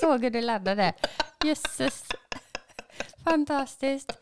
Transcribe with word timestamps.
såg 0.00 0.22
hur 0.22 0.30
du 0.30 0.40
laddade. 0.40 0.94
Jösses. 1.44 2.04
Fantastiskt. 3.24 4.12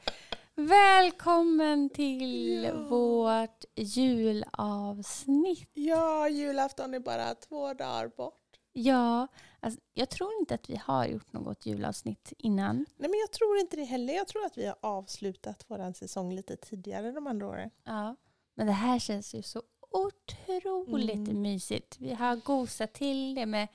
Välkommen 0.55 1.91
till 1.91 2.65
Ja. 2.65 2.75
vårt 2.75 3.65
julavsnitt. 3.75 5.71
Ja, 5.75 6.29
julafton 6.29 6.95
är 6.95 7.01
bara 7.01 7.35
två 7.35 7.75
dagar 7.75 8.09
bort. 8.17 8.43
Ja, 8.73 9.27
alltså, 9.61 9.81
jag 9.95 10.09
tror 10.11 10.31
inte 10.41 10.55
att 10.55 10.71
vi 10.71 10.81
har 10.85 11.07
gjort 11.07 11.33
något 11.33 11.67
julavsnitt 11.67 12.33
innan. 12.39 12.77
Nej, 12.77 13.11
men 13.11 13.21
jag 13.21 13.31
tror 13.33 13.59
inte 13.59 13.77
det 13.77 13.85
heller. 13.85 14.15
Jag 14.15 14.29
tror 14.29 14.45
att 14.47 14.59
vi 14.59 14.67
har 14.67 14.77
avslutat 14.81 15.65
vår 15.69 15.93
säsong 15.93 16.35
lite 16.35 16.57
tidigare 16.57 17.13
de 17.13 17.27
andra 17.27 17.47
åren. 17.47 17.71
Ja. 17.85 18.17
Men 18.55 18.67
det 18.67 18.73
här 18.73 18.99
känns 18.99 19.35
ju 19.35 19.43
så 19.43 19.63
otroligt 19.91 21.15
Mm. 21.29 21.43
mysigt. 21.43 21.97
Vi 21.99 22.15
har 22.15 22.37
gosat 22.37 22.93
till 22.93 23.35
det 23.35 23.47
med 23.47 23.69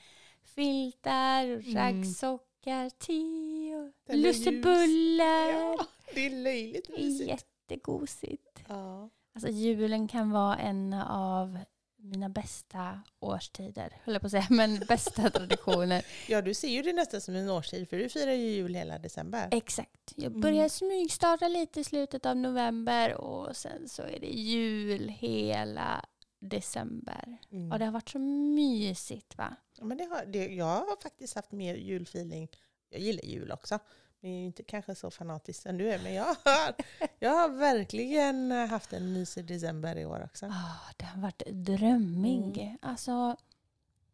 filtar, 0.44 1.44
och 1.45 1.62
Mm. 1.63 1.76
raggsockar, 1.76 2.90
te 2.90 3.76
och 3.76 4.16
lussebullar. 4.18 5.48
Ja, 5.52 5.86
det 6.13 6.26
är 6.26 6.30
löjligt 6.44 6.90
mysigt. 6.90 7.30
jättegosigt. 7.30 8.59
Ja. 8.68 9.09
Alltså 9.35 9.49
julen 9.49 10.08
kan 10.08 10.32
vara 10.32 10.58
en 10.58 10.94
av 10.94 11.60
mina 12.04 12.29
bästa 12.29 13.01
årstider, 13.20 13.93
höll 14.04 14.13
jag 14.13 14.21
på 14.21 14.26
att 14.26 14.32
säga, 14.32 14.48
men 14.49 14.79
bästa 14.88 15.29
traditioner. 15.29 16.05
ja, 16.27 16.41
du 16.41 16.54
ser 16.54 16.68
ju 16.68 16.82
det 16.82 16.94
nästan 16.94 17.21
som 17.21 17.35
en 17.35 17.49
årstid 17.49 17.90
för 17.90 17.98
du 17.98 18.10
firar 18.10 18.32
ju 18.32 18.48
jul 18.49 18.76
hela 18.76 18.98
december. 18.99 19.48
Exakt. 19.51 20.13
Jag 20.16 20.26
Mm. 20.27 20.41
börjar 20.41 20.70
smygstarta 20.70 21.48
lite 21.48 21.79
i 21.79 21.84
slutet 21.84 22.26
av 22.26 22.38
november 22.38 23.13
och 23.13 23.55
sen 23.55 23.90
så 23.90 24.01
är 24.01 24.20
det 24.20 24.27
jul 24.27 25.10
hela 25.10 26.05
december. 26.40 27.38
Mm. 27.51 27.71
Och 27.71 27.79
det 27.79 27.85
har 27.85 27.91
varit 27.91 28.10
så 28.10 28.20
mysigt 28.20 29.38
va? 29.38 29.55
Men 29.82 29.98
det 29.98 30.04
har, 30.04 30.26
det, 30.26 30.48
jag 30.48 30.65
har 30.65 31.01
faktiskt 31.01 31.35
haft 31.35 31.51
mer 31.51 31.76
julfeeling. 31.76 32.49
Jag 32.90 33.01
gillar 33.01 33.24
jul 33.26 33.51
också. 33.51 33.79
Men 34.20 34.32
jag 34.32 34.41
är 34.41 34.46
inte 34.46 34.63
kanske 34.63 34.96
så 34.96 35.12
fanatisk 35.12 35.62
som 35.62 35.77
du 35.77 35.90
är. 35.91 35.99
Men 36.04 36.13
jag 36.13 36.23
har, 36.26 36.76
jag 37.20 37.32
har 37.32 37.49
verkligen 37.49 38.51
haft 38.51 38.93
en 38.93 39.13
mysig 39.13 39.46
december 39.46 39.98
i 39.98 40.05
år 40.05 40.23
också. 40.26 40.46
Ah, 40.46 40.91
det 40.98 41.05
har 41.05 41.21
varit 41.21 41.43
drömmig. 41.51 42.57
Mm. 42.57 42.77
Alltså, 42.82 43.35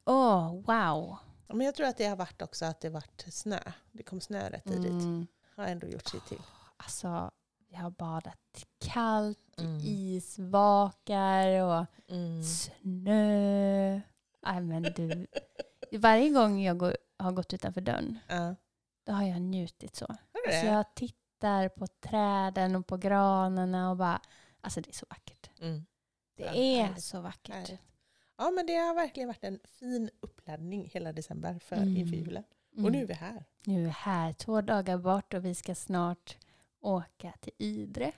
åh, 0.05 0.51
wow. 0.53 1.17
Ja, 1.47 1.55
Men 1.55 1.65
jag 1.65 1.75
tror 1.75 1.87
att 1.87 1.97
det 1.97 2.05
har 2.05 2.15
varit 2.15 2.41
också 2.41 2.65
att 2.65 2.81
det 2.81 2.89
varit 2.89 3.25
snö. 3.29 3.59
Det 3.91 4.03
kom 4.03 4.21
snö 4.21 4.49
rätt 4.49 4.63
tidigt. 4.63 4.91
Mm. 4.91 5.27
Har 5.55 5.63
ändå 5.65 5.87
gjort 5.87 6.07
sitt 6.07 6.25
till. 6.25 6.41
Alltså, 6.77 7.31
jag 7.69 7.79
har 7.79 7.89
badat 7.91 8.65
kallt 8.79 9.39
Mm. 9.59 9.79
isvakar 9.83 11.47
och 11.61 11.85
Mm. 12.09 12.43
snö. 12.43 14.02
Nej 14.45 14.61
men 14.61 14.83
du, 14.83 15.27
varje 15.97 16.30
gång 16.30 16.61
jag 16.61 16.77
går, 16.77 16.97
har 17.17 17.31
gått 17.31 17.53
utanför 17.53 17.81
dörren, 17.81 18.19
Ja. 18.27 18.55
då 19.03 19.11
har 19.13 19.23
jag 19.23 19.41
njutit 19.41 19.95
så. 19.95 20.05
Alltså 20.47 20.66
jag 20.66 20.95
tittar 20.95 21.69
på 21.69 21.88
träden 21.88 22.75
och 22.75 22.88
på 22.88 22.97
granarna 22.97 23.89
och 23.91 23.97
bara, 23.97 24.21
alltså 24.61 24.81
det 24.81 24.89
är 24.89 24.93
så 24.93 25.05
vackert. 25.09 25.49
Mm. 25.61 25.85
Det 26.35 26.43
Ja, 26.43 26.52
är 26.53 26.83
härligt. 26.85 27.03
så 27.03 27.21
vackert. 27.21 27.55
Härligt. 27.55 27.81
Ja 28.38 28.52
men 28.52 28.65
det 28.65 28.75
har 28.75 28.93
verkligen 28.95 29.27
varit 29.27 29.43
en 29.43 29.59
fin 29.65 30.09
uppladdning 30.19 30.89
hela 30.93 31.13
december 31.13 31.59
för 31.59 31.75
Mm. 31.75 31.98
inför 31.98 32.15
julen. 32.15 32.43
Mm. 32.73 32.86
Och 32.86 32.92
nu 32.92 33.02
är 33.02 33.05
vi 33.08 33.14
här. 33.14 33.45
Nu 33.64 33.80
är 33.81 33.86
vi 33.86 33.89
här, 33.89 34.33
två 34.33 34.61
dagar 34.61 34.98
bort 34.98 35.33
och 35.33 35.45
vi 35.45 35.55
ska 35.55 35.75
snart 35.75 36.37
åka 36.80 37.31
till 37.39 37.54
Idre 37.58 38.11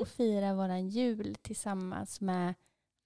och 0.00 0.08
fira 0.08 0.54
våran 0.54 0.88
jul 0.88 1.34
tillsammans 1.42 2.20
med 2.20 2.54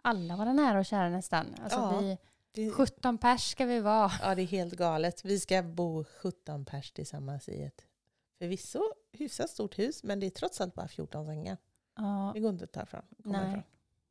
alla 0.02 0.36
våra 0.36 0.52
nära 0.52 0.78
och 0.78 0.86
kära 0.86 1.08
nästan. 1.08 1.54
Alltså 1.62 1.78
Ja. 1.78 2.00
vi, 2.00 2.18
Det, 2.56 2.70
17 2.70 3.18
pers 3.18 3.50
ska 3.50 3.66
vi 3.66 3.80
vara. 3.80 4.10
ja 4.22 4.34
det 4.34 4.42
är 4.42 4.46
helt 4.46 4.74
galet. 4.74 5.24
Vi 5.24 5.40
ska 5.40 5.62
bo 5.62 6.04
17 6.04 6.64
pers 6.64 6.90
tillsammans 6.92 7.48
i 7.48 7.62
ett 7.62 7.84
förvisso 8.38 8.82
hyfsat 9.12 9.50
stort 9.50 9.78
hus 9.78 10.02
men 10.02 10.20
det 10.20 10.26
är 10.26 10.30
trots 10.30 10.60
allt 10.60 10.74
bara 10.74 10.88
14 10.88 11.26
sängar. 11.26 11.56
Ja, 11.96 12.30
Det 12.34 12.40
går 12.40 12.50
inte 12.50 12.64
att 12.64 12.72
ta 12.72 12.86
komma 12.86 13.02
nej. 13.24 13.48
ifrån. 13.48 13.62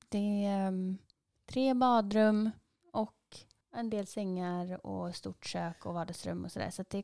Det 0.09 0.45
är 0.45 0.67
um, 0.67 0.97
tre 1.45 1.73
badrum 1.73 2.51
och 2.91 3.37
en 3.75 3.89
del 3.89 4.07
sängar 4.07 4.85
och 4.85 5.15
stort 5.15 5.45
kök 5.45 5.85
och 5.85 5.93
vardagsrum 5.93 6.45
och 6.45 6.51
sådär. 6.51 6.69
Så 6.69 6.81
att 6.81 6.89
det 6.89 7.03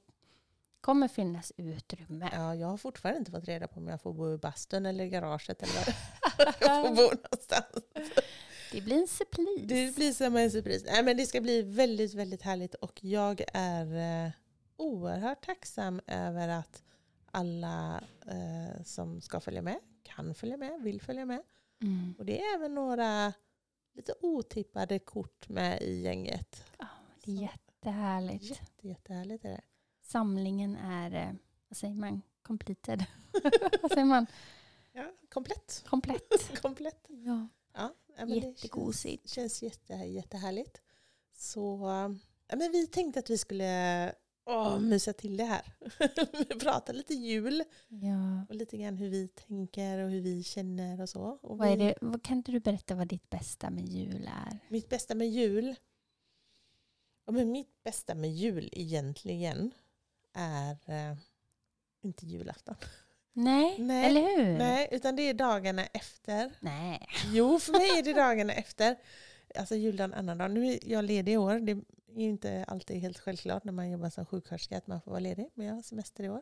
kommer 0.82 1.08
finnas 1.08 1.52
utrymme. 1.58 2.30
Ja, 2.34 2.56
jag 2.56 2.68
har 2.68 2.78
fortfarande 2.78 3.20
inte 3.20 3.32
fått 3.32 3.46
reda 3.46 3.68
på 3.68 3.80
om 3.80 3.88
jag 3.88 4.02
får 4.02 4.14
bo 4.14 4.34
i 4.34 4.38
bastun 4.38 4.86
eller 4.86 5.04
i 5.04 5.10
garaget 5.10 5.64
eller 5.64 5.74
var 5.74 5.94
jag 6.68 6.88
får 6.88 6.96
bo 6.96 7.02
någonstans. 7.02 7.86
Det 8.72 8.82
blir 8.82 9.02
en 9.02 9.08
surprise. 9.08 9.66
Det 9.66 9.96
blir 9.96 10.12
som 10.12 10.36
en 10.36 10.52
surpris. 10.52 10.84
Nej, 10.86 11.04
men 11.04 11.18
det 11.18 11.26
ska 11.26 11.42
bli 11.42 11.62
väldigt, 11.62 12.14
väldigt 12.14 12.42
härligt 12.42 12.76
och 12.76 13.04
jag 13.04 13.42
är 13.54 14.26
eh, 14.26 14.32
oerhört 14.78 15.46
tacksam 15.46 16.02
över 16.08 16.48
att 16.48 16.84
alla 17.32 18.04
eh, 18.28 18.84
som 18.84 19.22
ska 19.22 19.40
följa 19.40 19.62
med 19.62 19.80
kan 20.04 20.36
följa 20.36 20.58
med, 20.58 20.82
vill 20.82 21.02
följa 21.02 21.26
med. 21.26 21.42
Mm. 21.82 22.14
Och 22.18 22.26
det 22.26 22.42
är 22.42 22.56
även 22.56 22.76
några 22.76 23.34
lite 23.94 24.14
otippade 24.22 25.00
kort 25.00 25.50
med 25.50 25.82
i 25.82 26.02
gänget. 26.02 26.64
Ja, 26.78 26.88
det 27.24 27.32
är 27.32 27.42
jättehärligt. 27.42 28.44
Jätte, 28.44 28.88
jättehärligt 28.88 29.46
är 29.46 29.50
det. 29.50 29.62
Samlingen 30.02 30.76
är, 30.76 31.14
eh, 31.14 31.34
vad 31.68 31.78
säger 31.78 31.96
man, 31.96 32.22
completed. 32.42 33.06
vad 33.82 33.92
säger 33.92 34.06
man? 34.06 34.26
Ja, 34.92 35.12
komplett. 35.30 35.84
Komplett. 35.88 36.62
komplett. 36.62 37.06
Ja. 37.08 37.48
Ja, 37.74 37.96
ja, 38.18 38.26
men 38.26 38.40
det 38.40 38.48
Jättegosigt. 38.48 39.30
Känns, 39.30 39.60
känns 39.60 39.64
jätte, 39.64 39.94
jättehärligt. 39.94 40.82
Så 41.34 41.80
ja, 42.48 42.56
men 42.56 42.72
vi 42.72 42.88
tänkte 42.88 43.20
att 43.20 43.30
vi 43.30 43.38
skulle 43.38 44.14
åh, 44.46 44.80
mysa 44.80 45.14
till 45.14 45.38
det 45.38 45.44
här. 45.44 45.74
Prata 46.60 46.92
lite 46.92 47.14
jul 47.14 47.64
ja. 47.88 48.46
och 48.50 48.56
lite 48.56 48.78
grann 48.78 48.98
hur 48.98 49.10
vi 49.10 49.28
tänker 49.28 50.00
och 50.00 50.10
hur 50.10 50.22
vi 50.22 50.44
känner 50.44 51.02
och 51.02 51.10
så. 51.10 51.24
Och 51.42 51.58
Vad 51.58 51.68
är 51.68 51.78
det, 51.78 51.96
vad, 52.02 52.24
kan 52.24 52.38
inte 52.38 52.52
du 52.52 52.60
berätta 52.60 52.96
vad 52.96 53.08
ditt 53.08 53.30
bästa 53.30 53.70
med 53.70 53.90
jul 53.90 54.30
är? 54.48 54.60
Mitt 54.70 54.90
bästa 54.90 55.16
med 55.16 55.30
jul. 55.30 55.76
Ja, 57.26 57.32
men 57.32 57.52
mitt 57.52 57.84
bästa 57.84 58.16
med 58.16 58.32
jul 58.32 58.70
egentligen 58.72 59.72
är 60.34 60.90
eh, 60.90 61.18
inte 62.02 62.26
julafton. 62.26 62.76
Nej, 63.34 63.76
Nej, 63.80 64.06
eller 64.06 64.22
hur? 64.22 64.58
Nej, 64.58 64.88
utan 64.92 65.16
det 65.16 65.22
är 65.30 65.34
dagarna 65.34 65.86
efter. 65.86 66.52
Nej. 66.60 67.08
Jo, 67.34 67.60
för 67.60 67.72
mig 67.72 68.00
är 68.00 68.04
det 68.04 68.14
dagarna 68.14 68.54
efter. 68.54 68.96
Alltså 69.56 69.76
juldagen, 69.76 70.14
annandag. 70.14 70.48
Nu 70.48 70.66
är 70.74 70.80
jag 70.90 71.06
ledig 71.06 71.34
i 71.34 71.38
år. 71.38 71.60
Det 71.60 71.72
är 71.72 71.82
inte 72.16 72.66
alltid 72.68 72.98
helt 72.98 73.20
självklart 73.20 73.64
när 73.64 73.74
man 73.74 73.90
jobbar 73.92 74.10
som 74.10 74.26
sjuksköterska 74.26 74.78
att 74.78 74.88
man 74.88 75.02
får 75.02 75.12
vara 75.12 75.20
ledig. 75.20 75.50
Men 75.54 75.66
jag 75.68 75.74
har 75.76 75.82
semester 75.82 76.24
i 76.24 76.30
år. 76.30 76.42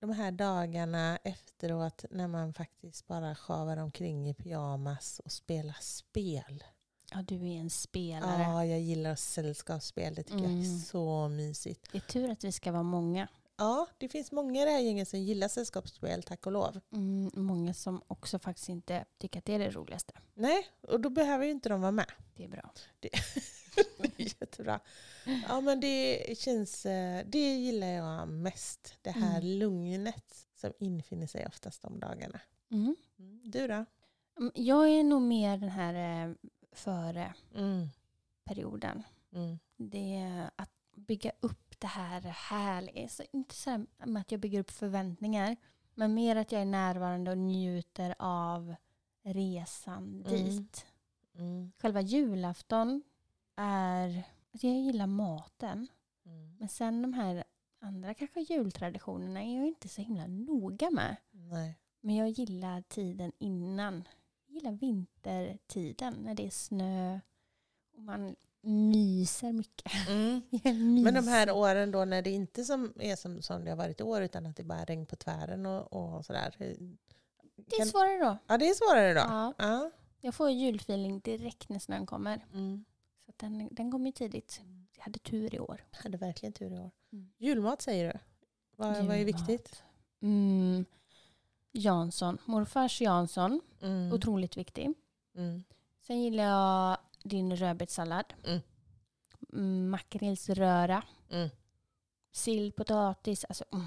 De 0.00 0.10
här 0.10 0.30
dagarna 0.32 1.18
efteråt 1.24 2.04
när 2.10 2.28
man 2.28 2.54
faktiskt 2.54 3.06
bara 3.06 3.34
sjavar 3.34 3.76
omkring 3.76 4.28
i 4.30 4.34
pyjamas 4.34 5.20
och 5.24 5.32
spelar 5.32 5.76
spel. 5.80 6.64
Ja, 7.12 7.22
du 7.22 7.34
är 7.36 7.60
en 7.60 7.70
spelare. 7.70 8.42
Ja, 8.42 8.64
jag 8.64 8.80
gillar 8.80 9.14
sällskapsspel. 9.14 10.14
Det 10.14 10.22
tycker 10.22 10.38
jag 10.38 10.50
Mm. 10.50 10.60
är 10.74 10.78
så 10.78 11.28
mysigt. 11.28 11.88
Det 11.92 11.98
är 11.98 12.02
tur 12.02 12.30
att 12.30 12.44
vi 12.44 12.52
ska 12.52 12.72
vara 12.72 12.82
många. 12.82 13.28
Ja, 13.60 13.86
det 13.98 14.08
finns 14.08 14.32
många 14.32 14.62
i 14.62 14.64
det 14.64 14.70
här 14.70 14.78
gänget 14.78 15.08
som 15.08 15.20
gillar 15.20 15.48
sällskapsspel, 15.48 16.22
tack 16.22 16.46
och 16.46 16.52
lov. 16.52 16.80
Mm, 16.92 17.30
många 17.34 17.74
som 17.74 18.02
också 18.06 18.38
faktiskt 18.38 18.68
inte 18.68 19.04
tycker 19.18 19.38
att 19.38 19.44
det 19.44 19.54
är 19.54 19.58
det 19.58 19.70
roligaste. 19.70 20.12
Nej, 20.34 20.66
och 20.80 21.00
då 21.00 21.10
behöver 21.10 21.44
ju 21.44 21.50
inte 21.50 21.68
de 21.68 21.80
vara 21.80 21.92
med. 21.92 22.06
Det 22.36 22.44
är 22.44 22.48
bra. 22.48 22.70
Det 23.00 23.08
är 23.98 24.10
jättebra. 24.40 24.80
Ja, 25.48 25.60
men 25.60 25.80
det 25.80 26.38
känns... 26.38 26.86
eh, 26.86 27.24
Det 27.26 27.54
gillar 27.56 27.86
jag 27.86 28.28
mest. 28.28 28.94
Det 29.02 29.10
här 29.10 29.40
Mm. 29.40 29.58
lugnet 29.58 30.46
som 30.54 30.72
infinner 30.78 31.26
sig 31.26 31.46
oftast 31.46 31.82
de 31.82 32.00
dagarna. 32.00 32.40
Mm. 32.70 32.96
Mm. 33.18 33.40
Du 33.44 33.66
då? 33.66 33.84
Mm, 34.38 34.52
Jag 34.54 34.88
är 34.88 35.04
nog 35.04 35.22
mer 35.22 35.56
den 35.56 35.68
här 35.70 36.26
eh, 36.28 36.34
före 36.72 37.34
Mm. 37.56 37.88
perioden. 38.44 39.02
Det 39.76 40.14
är 40.16 40.50
att 40.56 40.70
bygga 40.94 41.32
upp 41.40 41.69
det 41.80 41.86
här 41.86 42.20
härliga. 42.20 43.08
Så 43.08 43.22
inte 43.32 43.54
så 43.54 43.70
här 43.70 43.86
med 44.06 44.20
att 44.20 44.32
jag 44.32 44.40
bygger 44.40 44.60
upp 44.60 44.70
förväntningar. 44.70 45.56
Men 45.94 46.14
mer 46.14 46.36
att 46.36 46.52
jag 46.52 46.60
är 46.60 46.66
närvarande 46.66 47.30
och 47.30 47.38
njuter 47.38 48.14
av 48.18 48.74
resan 49.22 50.04
Mm. 50.04 50.22
dit. 50.22 50.86
Mm. 51.34 51.72
Själva 51.78 52.00
julafton 52.00 53.02
är... 53.56 54.22
Alltså 54.52 54.66
jag 54.66 54.76
gillar 54.76 55.06
maten. 55.06 55.86
Mm. 56.26 56.56
Men 56.58 56.68
sen 56.68 57.02
de 57.02 57.12
här 57.12 57.44
andra 57.78 58.14
kanske 58.14 58.40
jultraditionerna 58.40 59.42
är 59.42 59.56
jag 59.56 59.66
inte 59.66 59.88
så 59.88 60.02
himla 60.02 60.26
noga 60.26 60.90
med. 60.90 61.16
Nej. 61.30 61.78
Men 62.00 62.14
jag 62.16 62.28
gillar 62.28 62.82
tiden 62.82 63.32
innan. 63.38 64.08
Jag 64.46 64.54
gillar 64.54 64.72
vintertiden 64.72 66.14
när 66.14 66.34
det 66.34 66.46
är 66.46 66.50
snö 66.50 67.20
och 67.92 68.02
man 68.02 68.36
myser 68.60 69.52
mycket. 69.52 70.08
Mm. 70.08 70.42
Jag 70.50 70.74
Men 70.74 71.04
de 71.04 71.20
myser. 71.20 71.30
här 71.30 71.50
åren 71.50 71.90
då 71.90 72.04
när 72.04 72.22
det 72.22 72.30
inte 72.30 72.64
som 72.64 72.92
är 73.00 73.16
som, 73.16 73.42
som 73.42 73.64
det 73.64 73.70
har 73.70 73.76
varit 73.76 74.00
i 74.00 74.02
år 74.02 74.22
utan 74.22 74.46
att 74.46 74.56
det 74.56 74.64
bara 74.64 74.78
är 74.78 74.86
regn 74.86 75.06
på 75.06 75.16
tvären 75.16 75.66
och, 75.66 75.92
och 75.92 76.24
sådär. 76.26 76.54
Det 77.56 77.76
är 77.76 77.84
svårare 77.84 78.18
då. 78.24 78.38
Ja, 78.46 78.58
det 78.58 78.68
är 78.68 78.74
svårare 78.74 79.14
då. 79.14 79.20
Ja. 79.20 79.54
Ja. 79.58 79.90
Jag 80.20 80.34
får 80.34 80.50
julfeeling 80.50 81.20
direkt 81.20 81.68
när 81.68 81.78
snön 81.78 82.06
kommer. 82.06 82.46
Mm. 82.52 82.84
Så 83.26 83.32
den, 83.36 83.68
den 83.72 83.90
kommer 83.92 84.06
ju 84.06 84.12
tidigt. 84.12 84.60
Jag 84.96 85.02
hade 85.04 85.18
tur 85.18 85.54
i 85.54 85.58
år. 85.58 85.84
Hade 85.90 86.18
verkligen 86.18 86.52
tur 86.52 86.72
i 86.72 86.78
år. 86.78 86.90
Mm. 87.12 87.32
Julmat 87.38 87.82
säger 87.82 88.12
du? 88.12 88.18
Vad, 88.76 88.88
vad 88.88 89.16
är 89.16 89.18
Julmat. 89.18 89.40
viktigt? 89.48 89.82
Mm. 90.22 90.84
Jansson. 91.72 92.38
Morfars 92.44 93.00
Jansson. 93.00 93.60
Mm. 93.82 94.12
Otroligt 94.12 94.56
viktig. 94.56 94.94
Mm. 95.36 95.62
Sen 96.00 96.22
gillar 96.22 96.44
jag 96.44 96.98
din 97.22 97.56
rödbetssallad. 97.56 98.34
Mm. 98.46 98.60
Mm, 99.52 99.90
Makrillsröra. 99.90 101.02
Mm. 101.30 101.48
Sill, 102.32 102.72
potatis, 102.72 103.44
alltså 103.44 103.64
mm, 103.72 103.86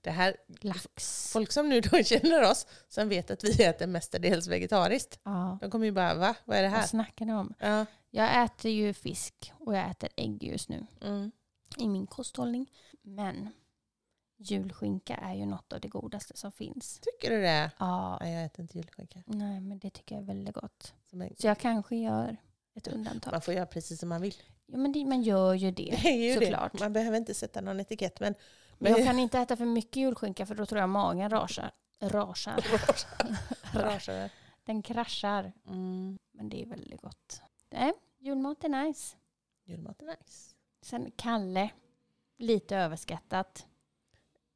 Det 0.00 0.10
här, 0.10 0.36
lax. 0.60 1.32
folk 1.32 1.52
som 1.52 1.68
nu 1.68 1.80
då 1.80 2.02
känner 2.04 2.50
oss, 2.50 2.66
som 2.88 3.08
vet 3.08 3.30
att 3.30 3.44
vi 3.44 3.64
äter 3.64 3.86
mestadels 3.86 4.46
vegetariskt, 4.48 5.20
Ja. 5.22 5.58
de 5.60 5.70
kommer 5.70 5.84
ju 5.86 5.92
bara 5.92 6.14
va? 6.14 6.34
Vad 6.44 6.56
är 6.58 6.62
det 6.62 6.68
Vad 6.68 6.78
här? 6.80 6.86
snackar 6.86 7.26
ni 7.26 7.32
om? 7.34 7.54
Ja. 7.58 7.86
Jag 8.10 8.44
äter 8.44 8.70
ju 8.70 8.94
fisk 8.94 9.52
och 9.58 9.76
jag 9.76 9.90
äter 9.90 10.08
ägg 10.16 10.42
just 10.44 10.68
nu 10.68 10.86
Mm. 11.00 11.30
i 11.76 11.88
min 11.88 12.06
kosthållning. 12.06 12.70
Men 13.02 13.48
julskinka 14.36 15.14
är 15.16 15.34
ju 15.34 15.46
något 15.46 15.72
av 15.72 15.80
det 15.80 15.88
godaste 15.88 16.36
som 16.36 16.52
finns. 16.52 17.00
Tycker 17.00 17.30
du 17.34 17.40
det? 17.42 17.70
Ja, 17.78 18.18
Nej, 18.20 18.34
jag 18.34 18.44
äter 18.44 18.62
inte 18.62 18.78
julskinka. 18.78 19.22
nej 19.26 19.60
men 19.60 19.78
det 19.78 19.90
tycker 19.90 20.14
jag 20.14 20.22
är 20.22 20.26
väldigt 20.26 20.54
gott. 20.54 20.94
Så 21.38 21.46
jag 21.46 21.58
kanske 21.58 21.96
gör 21.96 22.36
ett 22.74 22.88
undantag. 22.88 23.32
Man 23.32 23.40
får 23.42 23.54
göra 23.54 23.66
precis 23.66 24.00
som 24.00 24.08
man 24.08 24.20
vill. 24.22 24.34
Ja, 24.66 24.78
men 24.78 24.92
det, 24.92 25.04
man 25.04 25.22
gör 25.22 25.54
ju 25.54 25.70
det. 25.70 25.98
Det 26.02 26.10
ju 26.10 26.34
såklart. 26.40 26.72
det. 26.72 26.80
Man 26.80 26.92
behöver 26.92 27.16
inte 27.16 27.34
sätta 27.34 27.60
någon 27.60 27.80
etikett. 27.80 28.20
Men, 28.20 28.34
Men 28.78 28.92
jag 28.92 29.04
kan 29.04 29.18
inte 29.18 29.38
äta 29.38 29.56
för 29.56 29.64
mycket 29.64 29.96
julskinka 29.96 30.46
för 30.46 30.54
då 30.54 30.66
tror 30.66 30.80
jag 30.80 30.88
magen 30.88 31.30
rasar. 31.30 31.70
Rasar. 32.00 32.64
Rasar. 33.74 34.30
Den 34.64 34.82
kraschar. 34.82 35.52
mm. 35.68 36.18
Men 36.32 36.48
det 36.48 36.62
är 36.62 36.66
väldigt 36.66 37.00
gott. 37.00 37.42
Nej, 37.70 37.92
julmat 38.18 38.64
är 38.64 38.68
nice. 38.68 39.16
Julmat 39.64 40.02
är 40.02 40.06
nice. 40.06 40.54
Sen 40.82 41.10
Kalle, 41.16 41.70
lite 42.38 42.76
överskattat. 42.76 43.66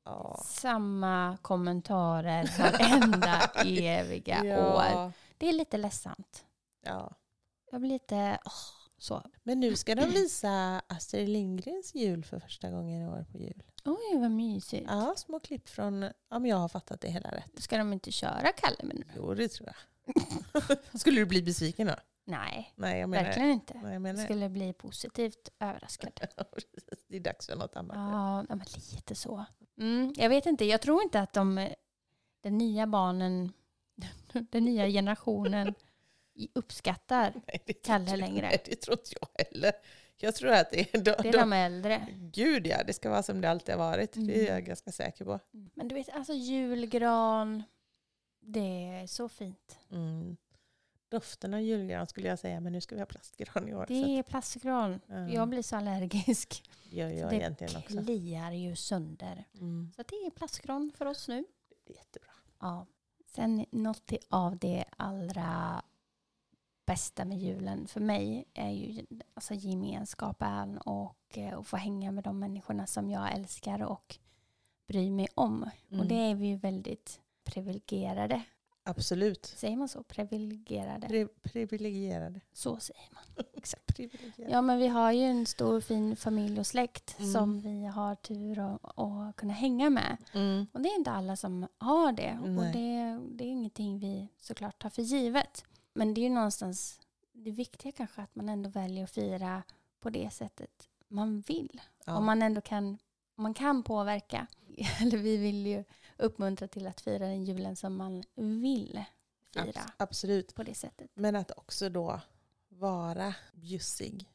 Ja. 0.04 0.40
Samma 0.44 1.36
kommentarer 1.42 2.50
varenda 2.58 3.40
eviga 3.64 4.40
år. 4.42 5.12
Det 5.38 5.48
är 5.48 5.52
lite 5.52 5.76
ledsamt. 5.76 6.44
ja. 6.82 7.12
Jag 7.70 7.80
blir 7.80 7.90
lite... 7.90 8.38
åh, 8.44 8.52
så. 8.98 9.22
Men 9.42 9.60
nu 9.60 9.76
ska 9.76 9.94
de 9.94 10.06
visa 10.06 10.82
Astrid 10.86 11.28
Lindgrens 11.28 11.94
jul 11.94 12.24
för 12.24 12.38
första 12.38 12.70
gången 12.70 13.02
i 13.02 13.08
år 13.08 13.26
på 13.32 13.38
jul. 13.38 13.62
Oj, 13.84 14.20
vad 14.20 14.30
mysigt. 14.30 14.86
Ja, 14.88 15.14
små 15.16 15.40
klipp 15.40 15.68
från, 15.68 16.10
om 16.30 16.46
jag 16.46 16.56
har 16.56 16.68
fattat 16.68 17.00
det 17.00 17.08
hela 17.08 17.30
rätt. 17.30 17.62
Ska 17.62 17.78
de 17.78 17.92
inte 17.92 18.12
köra 18.12 18.52
Kalle 18.56 18.82
med 18.82 18.96
nu? 18.96 19.04
Jo, 19.16 19.34
det 19.34 19.48
tror 19.48 19.68
jag. 19.68 19.76
Skulle 21.00 21.20
du 21.20 21.26
bli 21.26 21.42
besviken 21.42 21.86
då? 21.86 21.94
Nej, 22.24 22.72
Nej, 22.76 23.00
jag 23.00 23.08
menar... 23.08 23.24
verkligen 23.24 23.50
inte. 23.50 23.80
Nej, 23.82 23.92
jag 23.92 24.02
menar 24.02 24.24
skulle 24.24 24.48
bli 24.48 24.72
positivt 24.72 25.48
överraskad. 25.60 26.12
det 27.08 27.16
är 27.16 27.20
dags 27.20 27.46
för 27.46 27.56
något 27.56 27.76
annat. 27.76 27.96
Ja, 27.96 28.44
ja, 28.48 28.54
men 28.54 28.66
lite 28.92 29.14
så. 29.14 29.44
Mm, 29.78 30.14
jag 30.16 30.28
vet 30.28 30.46
inte, 30.46 30.64
jag 30.64 30.82
tror 30.82 31.02
inte 31.02 31.20
att 31.20 31.32
de, 31.32 31.68
den 32.40 32.58
nya 32.58 32.86
barnen, 32.86 33.52
den 34.50 34.64
nya 34.64 34.86
generationen 34.88 35.74
uppskattar 36.52 37.32
Nej, 37.46 37.62
det 37.66 37.72
Kalle 37.72 38.04
inte- 38.04 38.16
längre. 38.16 38.46
Nej, 38.46 38.62
det 38.64 38.76
tror 38.76 38.98
inte 38.98 39.10
jag 39.20 39.44
heller. 39.44 39.72
Jag 40.18 40.34
tror 40.34 40.50
att 40.52 40.70
det 40.70 40.80
är... 40.80 40.98
De, 40.98 41.00
Det 41.00 41.10
är 41.18 41.22
de, 41.32 41.38
de 41.38 41.52
äldre. 41.52 42.06
Gud 42.32 42.66
ja, 42.66 42.82
det 42.86 42.92
ska 42.92 43.10
vara 43.10 43.22
som 43.22 43.40
det 43.40 43.50
alltid 43.50 43.74
har 43.74 43.78
varit. 43.90 44.12
Det 44.12 44.34
är 44.40 44.44
jag 44.46 44.50
Mm. 44.50 44.64
ganska 44.64 44.92
säker 44.92 45.24
på. 45.24 45.40
Men 45.74 45.88
du 45.88 45.94
vet, 45.94 46.08
alltså 46.08 46.32
julgran, 46.32 47.62
det 48.40 48.88
är 48.88 49.06
så 49.06 49.28
fint. 49.28 49.78
Mm. 49.90 50.36
Doften 51.08 51.54
av 51.54 51.60
julgran 51.60 52.06
skulle 52.06 52.28
jag 52.28 52.38
säga, 52.38 52.60
men 52.60 52.72
nu 52.72 52.80
ska 52.80 52.94
vi 52.94 53.00
ha 53.00 53.06
plastgran 53.06 53.68
i 53.68 53.74
år. 53.74 53.84
Det 53.88 54.18
är 54.18 54.22
plastgran. 54.22 55.00
ja, 55.06 55.28
Jag 55.28 55.48
blir 55.48 55.62
så 55.62 55.76
allergisk. 55.76 56.70
det 56.90 56.96
gör 56.96 57.08
jag 57.08 57.30
det 57.30 57.36
egentligen 57.36 57.76
också. 57.76 57.88
kliar 58.02 58.52
ju 58.52 58.76
sönder. 58.76 59.44
Mm. 59.54 59.92
Så 59.96 60.02
det 60.02 60.14
är 60.16 60.30
plastgran 60.30 60.92
för 60.98 61.06
oss 61.06 61.28
nu. 61.28 61.44
Det 61.86 61.92
är 61.92 61.96
jättebra. 61.96 62.30
Ja. 62.60 62.86
Sen 63.26 63.66
något 63.70 64.12
av 64.28 64.58
det 64.58 64.84
allra 64.96 65.82
bästa 66.86 67.24
med 67.24 67.38
julen 67.38 67.86
för 67.86 68.00
mig 68.00 68.44
är 68.54 68.70
ju 68.70 69.06
alltså 69.34 69.54
gemenskapen 69.54 70.78
och 70.78 71.38
eh, 71.38 71.58
att 71.58 71.66
få 71.66 71.76
hänga 71.76 72.10
med 72.12 72.24
de 72.24 72.38
människorna 72.38 72.86
som 72.86 73.10
jag 73.10 73.32
älskar 73.34 73.82
och 73.82 74.16
bryr 74.88 75.10
mig 75.10 75.28
om. 75.34 75.70
Mm. 75.88 76.00
Och 76.00 76.06
det 76.06 76.14
är 76.14 76.34
vi 76.34 76.46
ju 76.46 76.56
väldigt 76.56 77.20
privilegierade. 77.44 78.42
Absolut. 78.82 79.46
Säger 79.46 79.76
man 79.76 79.88
så? 79.88 80.02
Privilegierade? 80.02 81.06
Pri 81.08 81.28
privilegierade. 81.42 82.40
Så 82.52 82.76
säger 82.76 83.08
man. 83.14 83.44
Exakt. 83.54 84.00
Ja, 84.36 84.62
men 84.62 84.78
vi 84.78 84.86
har 84.88 85.12
ju 85.12 85.22
en 85.22 85.46
stor 85.46 85.80
fin 85.80 86.16
familj 86.16 86.60
och 86.60 86.66
släkt 86.66 87.16
Mm. 87.18 87.32
som 87.32 87.60
vi 87.60 87.84
har 87.86 88.14
tur 88.14 88.58
att, 88.58 89.36
kunna 89.36 89.52
hänga 89.52 89.90
med. 89.90 90.16
Mm. 90.32 90.66
Och 90.72 90.80
det 90.80 90.88
är 90.88 90.98
inte 90.98 91.10
alla 91.10 91.36
som 91.36 91.66
har 91.78 92.12
det. 92.12 92.38
Och 92.42 92.48
Nej. 92.48 92.72
det, 92.72 93.20
det 93.36 93.44
är 93.44 93.48
ingenting 93.48 93.98
vi 93.98 94.28
såklart 94.40 94.82
tar 94.82 94.90
för 94.90 95.02
givet. 95.02 95.64
Men 95.96 96.14
det 96.14 96.20
är 96.20 96.22
ju 96.22 96.34
någonstans 96.34 97.00
det 97.32 97.50
viktiga 97.50 97.92
kanske 97.92 98.22
att 98.22 98.34
man 98.34 98.48
ändå 98.48 98.70
väljer 98.70 99.04
att 99.04 99.10
fira 99.10 99.62
på 100.00 100.10
det 100.10 100.30
sättet 100.30 100.88
man 101.08 101.40
vill. 101.40 101.80
Ja. 102.04 102.16
Om 102.16 102.24
man 102.24 102.42
ändå 102.42 102.60
kan, 102.60 102.98
man 103.34 103.54
kan 103.54 103.82
påverka. 103.82 104.46
Eller 105.00 105.18
vi 105.18 105.36
vill 105.36 105.66
ju 105.66 105.84
uppmuntra 106.16 106.68
till 106.68 106.86
att 106.86 107.00
fira 107.00 107.26
den 107.26 107.44
julen 107.44 107.76
som 107.76 107.96
man 107.96 108.24
vill 108.34 109.04
fira 109.54 109.64
Abs- 109.64 109.92
absolut. 109.96 110.54
på 110.54 110.62
det 110.62 110.74
sättet. 110.74 111.10
Men 111.14 111.36
att 111.36 111.50
också 111.50 111.88
då 111.88 112.20
vara 112.68 113.34
bjussig. 113.54 114.28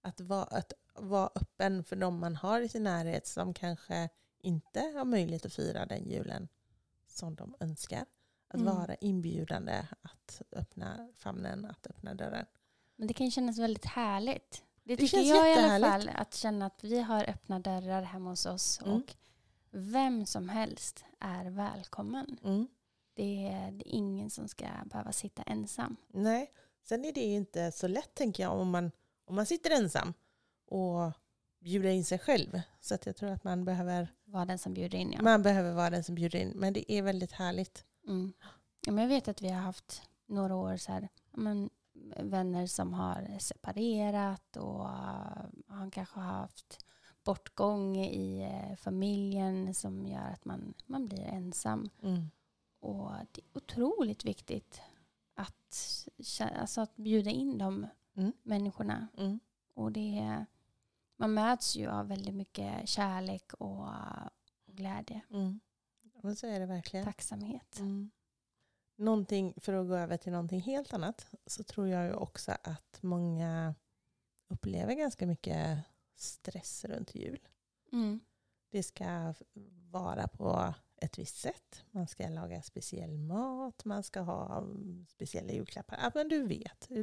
Att 0.00 0.20
vara, 0.20 0.44
att 0.44 0.72
vara 0.94 1.30
öppen 1.34 1.84
för 1.84 1.96
de 1.96 2.18
man 2.18 2.36
har 2.36 2.60
i 2.60 2.68
sin 2.68 2.84
närhet 2.84 3.26
som 3.26 3.54
kanske 3.54 4.08
inte 4.38 4.80
har 4.80 5.04
möjlighet 5.04 5.46
att 5.46 5.54
fira 5.54 5.86
den 5.86 6.10
julen 6.10 6.48
som 7.06 7.34
de 7.34 7.54
önskar. 7.60 8.04
Att 8.48 8.60
Mm. 8.60 8.76
vara 8.76 8.94
inbjudande, 8.94 9.86
att 10.02 10.42
öppna 10.52 11.08
famnen, 11.16 11.64
att 11.64 11.86
öppna 11.86 12.14
dörren. 12.14 12.46
Men 12.96 13.08
det 13.08 13.14
kan 13.14 13.26
ju 13.26 13.30
kännas 13.30 13.58
väldigt 13.58 13.84
härligt. 13.84 14.64
Det 14.82 14.96
Det 14.96 15.02
tycker 15.02 15.18
jag 15.20 15.50
i 15.50 15.54
alla 15.54 15.90
fall. 15.90 16.10
Att 16.14 16.34
känna 16.34 16.66
att 16.66 16.84
vi 16.84 17.00
har 17.00 17.30
öppna 17.30 17.58
dörrar 17.58 18.02
hemma 18.02 18.30
hos 18.30 18.46
oss. 18.46 18.80
Mm. 18.80 18.92
Och 18.96 19.14
vem 19.70 20.26
som 20.26 20.48
helst 20.48 21.04
är 21.20 21.44
välkommen. 21.50 22.38
Mm. 22.44 22.68
Det 23.14 23.48
är, 23.48 23.70
det 23.70 23.88
är 23.88 23.92
ingen 23.94 24.30
som 24.30 24.48
ska 24.48 24.66
behöva 24.84 25.12
sitta 25.12 25.42
ensam. 25.42 25.96
Nej, 26.08 26.50
sen 26.82 27.04
är 27.04 27.12
det 27.12 27.20
inte 27.20 27.72
så 27.72 27.86
lätt 27.88 28.14
tänker 28.14 28.42
jag 28.42 28.52
om 28.52 28.70
man, 28.70 28.90
om 29.24 29.34
man 29.34 29.46
sitter 29.46 29.70
ensam 29.70 30.14
och 30.66 31.12
bjuder 31.60 31.88
in 31.90 32.04
sig 32.04 32.18
själv. 32.18 32.60
Så 32.80 32.94
att 32.94 33.06
jag 33.06 33.16
tror 33.16 33.30
att 33.30 33.44
man 33.44 33.64
behöver, 33.64 34.08
Var 34.24 34.46
den 34.46 34.58
som 34.58 34.74
bjuder 34.74 34.98
in. 34.98 35.12
Ja. 35.12 35.22
man 35.22 35.42
behöver 35.42 35.72
vara 35.72 35.90
den 35.90 36.04
som 36.04 36.14
bjuder 36.14 36.38
in. 36.38 36.52
Men 36.54 36.72
det 36.72 36.92
är 36.92 37.02
väldigt 37.02 37.32
härligt. 37.32 37.84
Mm. 38.06 38.32
Ja, 38.86 38.92
men 38.92 39.02
jag 39.02 39.08
vet 39.08 39.28
att 39.28 39.42
vi 39.42 39.48
har 39.48 39.60
haft 39.60 40.02
några 40.26 40.54
år 40.54 40.76
så 40.76 40.92
här, 40.92 41.08
men, 41.30 41.70
vänner 42.16 42.66
som 42.66 42.94
har 42.94 43.38
separerat 43.38 44.56
och 44.56 44.80
uh, 44.80 45.44
han 45.68 45.90
kanske 45.90 46.20
har 46.20 46.32
haft 46.32 46.86
bortgång 47.24 47.96
i 47.96 48.42
eh, 48.42 48.76
familjen 48.76 49.74
som 49.74 50.06
gör 50.06 50.30
att 50.32 50.44
man, 50.44 50.74
man 50.86 51.06
blir 51.06 51.22
ensam. 51.22 51.90
Mm. 52.02 52.30
Och 52.80 53.10
det 53.32 53.40
är 53.40 53.58
otroligt 53.58 54.24
viktigt 54.24 54.80
att, 55.34 56.08
alltså 56.40 56.80
att 56.80 56.96
bjuda 56.96 57.30
in 57.30 57.58
de 57.58 57.86
Mm. 58.16 58.32
människorna. 58.42 59.08
Mm. 59.16 59.40
Och 59.74 59.92
det 59.92 60.44
man 61.16 61.34
möts 61.34 61.76
ju 61.76 61.86
av 61.86 62.08
väldigt 62.08 62.34
mycket 62.34 62.88
kärlek 62.88 63.52
och, 63.54 63.88
och 64.66 64.74
glädje. 64.74 65.20
Mm. 65.30 65.60
Men 66.24 66.36
så 66.36 66.46
är 66.46 66.60
det 66.60 66.66
verkligen. 66.66 67.04
Tacksamhet. 67.04 67.78
Mm. 67.78 68.10
Någonting, 68.96 69.54
för 69.56 69.72
att 69.72 69.88
gå 69.88 69.96
över 69.96 70.16
till 70.16 70.32
någonting 70.32 70.60
helt 70.60 70.94
annat, 70.94 71.26
så 71.46 71.62
tror 71.62 71.88
jag 71.88 72.06
ju 72.06 72.14
också 72.14 72.52
att 72.62 72.98
många 73.02 73.74
upplever 74.48 74.94
ganska 74.94 75.26
mycket 75.26 75.78
stress 76.16 76.84
runt 76.84 77.14
jul. 77.14 77.48
Mm. 77.92 78.20
Det 78.70 78.82
ska 78.82 79.34
vara 79.90 80.28
på 80.28 80.74
ett 80.96 81.18
visst 81.18 81.36
sätt. 81.36 81.84
Man 81.90 82.08
ska 82.08 82.28
laga 82.28 82.62
speciell 82.62 83.18
mat, 83.18 83.84
man 83.84 84.02
ska 84.02 84.20
ha 84.20 84.58
mm, 84.58 85.06
speciella 85.08 85.52
julklappar. 85.52 85.98
Ja, 86.02 86.10
men 86.14 86.28
du 86.28 86.46
vet, 86.46 86.86
det, 86.88 87.02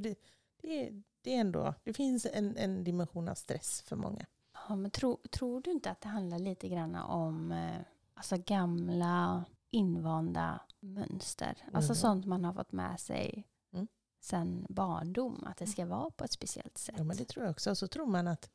det, 0.62 0.88
är, 0.88 1.04
det, 1.22 1.36
är 1.36 1.40
ändå, 1.42 1.74
det 1.84 1.94
finns 1.94 2.28
en, 2.34 2.58
en 2.58 2.84
dimension 2.84 3.30
av 3.30 3.36
stress 3.36 3.82
för 3.82 3.96
många. 3.96 4.26
Ja, 4.68 4.76
men 4.76 4.92
tro, 4.92 5.20
tror 5.32 5.62
du 5.62 5.72
inte 5.72 5.92
att 5.92 6.02
det 6.02 6.10
handlar 6.10 6.40
lite 6.40 6.70
grann 6.70 6.96
om 6.96 7.52
eh, 7.52 7.82
alltså 8.22 8.38
gamla 8.46 9.46
invanda 9.72 10.62
mönster? 10.80 11.58
Alltså 11.74 11.92
Mhm. 11.92 11.96
sånt 11.96 12.26
man 12.26 12.46
har 12.46 12.54
fått 12.54 12.72
med 12.72 13.00
sig 13.00 13.48
Mm. 13.74 13.88
sedan 14.22 14.66
barndom. 14.70 15.44
Att 15.46 15.58
det 15.58 15.68
ska 15.68 15.86
vara 15.86 16.12
på 16.12 16.24
ett 16.24 16.32
speciellt 16.32 16.78
sätt. 16.78 16.96
Ja, 16.98 17.04
men 17.04 17.18
det 17.18 17.26
tror 17.26 17.46
jag 17.46 17.52
också. 17.52 17.70
Och 17.70 17.78
så 17.78 17.88
tror 17.88 18.06
man 18.06 18.28
att 18.28 18.50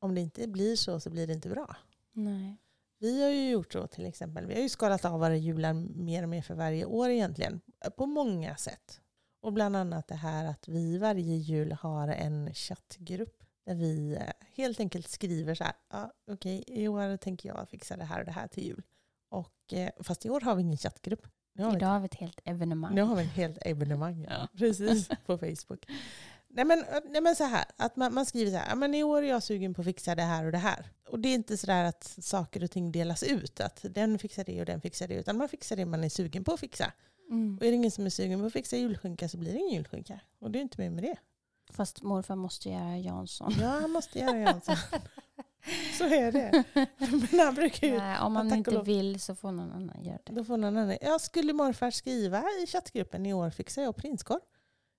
om 0.00 0.14
det 0.14 0.20
inte 0.20 0.48
blir 0.48 0.76
så 0.76 1.00
så 1.00 1.10
blir 1.10 1.26
det 1.26 1.32
inte 1.32 1.48
bra. 1.48 1.76
Nej. 2.12 2.56
Vi 2.98 3.22
har 3.22 3.30
ju 3.30 3.50
gjort 3.50 3.72
så 3.72 3.86
till 3.86 4.06
exempel. 4.06 4.46
Vi 4.46 4.54
har 4.54 4.62
ju 4.62 4.68
skalat 4.68 5.04
av 5.04 5.20
våra 5.20 5.36
jular 5.36 5.72
mer 5.74 6.22
och 6.22 6.28
mer 6.28 6.42
för 6.42 6.54
varje 6.54 6.84
år 6.84 7.08
egentligen. 7.10 7.60
På 7.96 8.06
många 8.06 8.56
sätt. 8.56 9.00
Och 9.40 9.52
bland 9.52 9.76
annat 9.76 10.08
det 10.08 10.14
här 10.14 10.44
att 10.44 10.68
vi 10.68 10.98
varje 10.98 11.36
jul 11.36 11.72
har 11.72 12.08
en 12.08 12.54
chattgrupp 12.54 13.37
där 13.68 13.74
vi 13.74 14.14
eh, 14.14 14.22
helt 14.54 14.80
enkelt 14.80 15.08
skriver 15.08 15.54
så 15.54 15.64
här, 15.64 15.72
ja, 15.90 16.12
okej, 16.30 16.64
i 16.66 16.88
år 16.88 17.16
tänker 17.16 17.48
jag 17.48 17.68
fixa 17.68 17.96
det 17.96 18.04
här 18.04 18.20
och 18.20 18.24
det 18.24 18.32
här 18.32 18.46
till 18.46 18.64
jul. 18.64 18.82
Och, 19.30 19.72
eh, 19.72 19.90
fast 20.00 20.26
i 20.26 20.30
år 20.30 20.40
har 20.40 20.54
vi 20.54 20.62
ingen 20.62 20.76
chattgrupp. 20.76 21.26
Nu 21.54 21.64
har 21.64 21.70
vi, 21.70 21.76
Idag 21.76 21.88
har 21.88 22.00
vi 22.00 22.06
ett 22.06 22.14
helt 22.14 22.40
evenemang. 22.44 22.94
nu 22.94 23.02
har 23.02 23.16
vi 23.16 23.22
ett 23.22 23.32
helt 23.32 23.58
evenemang 23.60 24.26
ja. 24.30 24.48
Precis, 24.58 25.08
på 25.26 25.38
Facebook. 25.38 25.86
Nej 26.48 26.64
men, 26.64 26.84
nej 27.10 27.20
men 27.20 27.36
så 27.36 27.44
här, 27.44 27.64
att 27.76 27.96
man, 27.96 28.14
man 28.14 28.26
skriver 28.26 28.50
så 28.50 28.56
här, 28.56 28.76
men 28.76 28.94
i 28.94 29.02
år 29.02 29.22
är 29.22 29.28
jag 29.28 29.42
sugen 29.42 29.74
på 29.74 29.80
att 29.80 29.84
fixa 29.84 30.14
det 30.14 30.22
här 30.22 30.44
och 30.44 30.52
det 30.52 30.58
här. 30.58 30.86
Och 31.08 31.18
det 31.20 31.28
är 31.28 31.34
inte 31.34 31.56
så 31.56 31.66
där 31.66 31.84
att 31.84 32.04
saker 32.04 32.64
och 32.64 32.70
ting 32.70 32.92
delas 32.92 33.22
ut, 33.22 33.60
att 33.60 33.84
den 33.90 34.18
fixar 34.18 34.44
det 34.44 34.60
och 34.60 34.66
den 34.66 34.80
fixar 34.80 35.08
det, 35.08 35.14
utan 35.14 35.36
man 35.36 35.48
fixar 35.48 35.76
det 35.76 35.86
man 35.86 36.04
är 36.04 36.08
sugen 36.08 36.44
på 36.44 36.52
att 36.52 36.60
fixa. 36.60 36.92
Mm. 37.30 37.56
Och 37.56 37.66
är 37.66 37.70
det 37.70 37.76
ingen 37.76 37.90
som 37.90 38.06
är 38.06 38.10
sugen 38.10 38.40
på 38.40 38.46
att 38.46 38.52
fixa 38.52 38.76
julskinka 38.76 39.28
så 39.28 39.38
blir 39.38 39.52
det 39.52 39.58
ingen 39.58 39.74
julskinka. 39.74 40.20
Och 40.38 40.50
det 40.50 40.58
är 40.58 40.62
inte 40.62 40.80
mer 40.80 40.90
med 40.90 41.04
det. 41.04 41.16
Fast 41.70 42.02
morfar 42.02 42.36
måste 42.36 42.68
göra 42.68 42.98
Jansson. 42.98 43.52
Ja, 43.60 43.66
han 43.68 43.90
måste 43.90 44.18
göra 44.18 44.38
Jansson. 44.40 44.76
så 45.98 46.04
är 46.04 46.32
det. 46.32 46.64
Men 47.30 47.40
han 47.40 47.54
brukar 47.54 47.86
ju, 47.86 47.98
Nej, 47.98 48.20
om 48.20 48.32
man 48.32 48.54
inte 48.54 48.82
vill 48.82 49.20
så 49.20 49.34
får 49.34 49.52
någon 49.52 49.72
annan 49.72 50.04
göra 50.04 50.18
det. 50.24 50.32
då 50.32 50.44
får 50.44 50.56
någon 50.56 50.76
annan, 50.76 50.96
jag 51.00 51.20
skulle 51.20 51.52
morfar 51.52 51.90
skriva 51.90 52.42
i 52.62 52.66
chattgruppen 52.66 53.26
i 53.26 53.34
år 53.34 53.50
fixar 53.50 53.82
jag 53.82 53.96
prinskorv. 53.96 54.40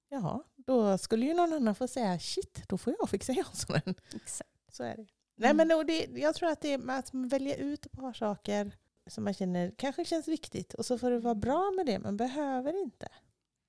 Jaha, 0.10 0.44
då 0.56 0.98
skulle 0.98 1.26
ju 1.26 1.34
någon 1.34 1.54
annan 1.54 1.76
få 1.76 1.88
säga 1.88 2.20
shit, 2.20 2.64
då 2.68 2.78
får 2.78 2.96
jag 3.00 3.10
fixa 3.10 3.34
Janssonen. 3.34 3.96
Exakt. 4.16 4.50
Så 4.72 4.84
är 4.84 4.98
det. 4.98 5.06
Nej, 5.36 5.52
Mm. 5.52 5.68
men 5.68 5.88
det, 5.88 6.08
jag 6.22 6.36
tror 6.36 6.50
att 6.50 6.62
det 6.62 6.74
är 6.74 6.90
att 6.92 7.10
välja 7.14 7.56
ut 7.56 7.86
ett 7.86 7.92
par 7.92 8.14
saker 8.14 8.72
som 9.08 9.24
man 9.24 9.34
känner 9.34 9.72
kanske 9.78 10.06
känns 10.06 10.28
viktigt 10.28 10.74
och 10.74 10.86
så 10.86 10.98
får 10.98 11.12
det 11.12 11.20
vara 11.20 11.36
bra 11.36 11.72
med 11.76 11.86
det, 11.86 12.00
men 12.00 12.18
behöver 12.18 12.82
inte. 12.84 13.08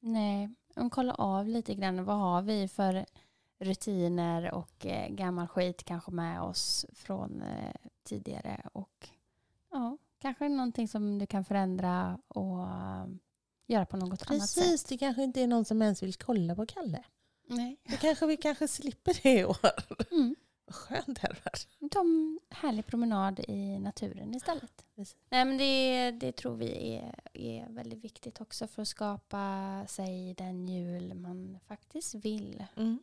Nej, 0.00 0.50
kolla 0.90 1.14
av 1.14 1.48
lite 1.48 1.74
grann. 1.74 2.04
Vad 2.04 2.16
har 2.16 2.42
vi 2.42 2.68
för 2.68 3.06
rutiner 3.60 4.54
och 4.54 4.86
eh, 4.86 5.08
gammal 5.08 5.46
skit 5.46 5.84
kanske 5.84 6.10
med 6.10 6.42
oss 6.42 6.86
från 6.92 7.42
eh, 7.42 7.74
tidigare. 8.04 8.60
Och 8.72 9.08
ja, 9.70 9.98
kanske 10.18 10.48
någonting 10.48 10.88
som 10.88 11.18
du 11.18 11.26
kan 11.26 11.44
förändra 11.44 12.18
och 12.28 12.62
eh, 12.62 13.06
göra 13.66 13.86
på 13.86 13.96
något 13.96 14.30
annat 14.30 14.48
sätt. 14.48 14.64
Precis, 14.64 14.84
det 14.84 14.98
kanske 14.98 15.22
inte 15.22 15.42
är 15.42 15.46
någon 15.46 15.64
som 15.64 15.82
ens 15.82 16.02
vill 16.02 16.14
kolla 16.14 16.54
på 16.54 16.66
Kalle. 16.66 17.04
Nej. 17.46 17.76
Det 17.84 17.96
kanske 17.96 18.26
vi 18.26 18.36
kanske 18.36 18.68
slipper 18.68 19.18
det 19.22 19.38
i 19.40 19.44
år. 19.44 19.56
Mm. 20.10 20.36
Vad 20.70 20.76
skönt 20.76 21.20
det 21.20 21.28
varit. 21.44 21.68
Ta 21.90 22.00
en 22.00 22.40
härlig 22.50 22.86
promenad 22.86 23.40
i 23.48 23.78
naturen 23.78 24.34
istället. 24.34 24.84
Precis. 24.96 25.16
Nej, 25.30 25.44
men 25.44 25.58
det, 25.58 26.10
det 26.10 26.32
tror 26.32 26.56
vi 26.56 26.94
är, 26.96 27.14
är 27.34 27.68
väldigt 27.68 28.04
viktigt 28.04 28.40
också 28.40 28.66
för 28.66 28.82
att 28.82 28.88
skapa 28.88 29.84
sig 29.88 30.34
den 30.34 30.68
jul 30.68 31.14
man 31.14 31.58
faktiskt 31.66 32.14
vill 32.14 32.64
Mm. 32.76 32.98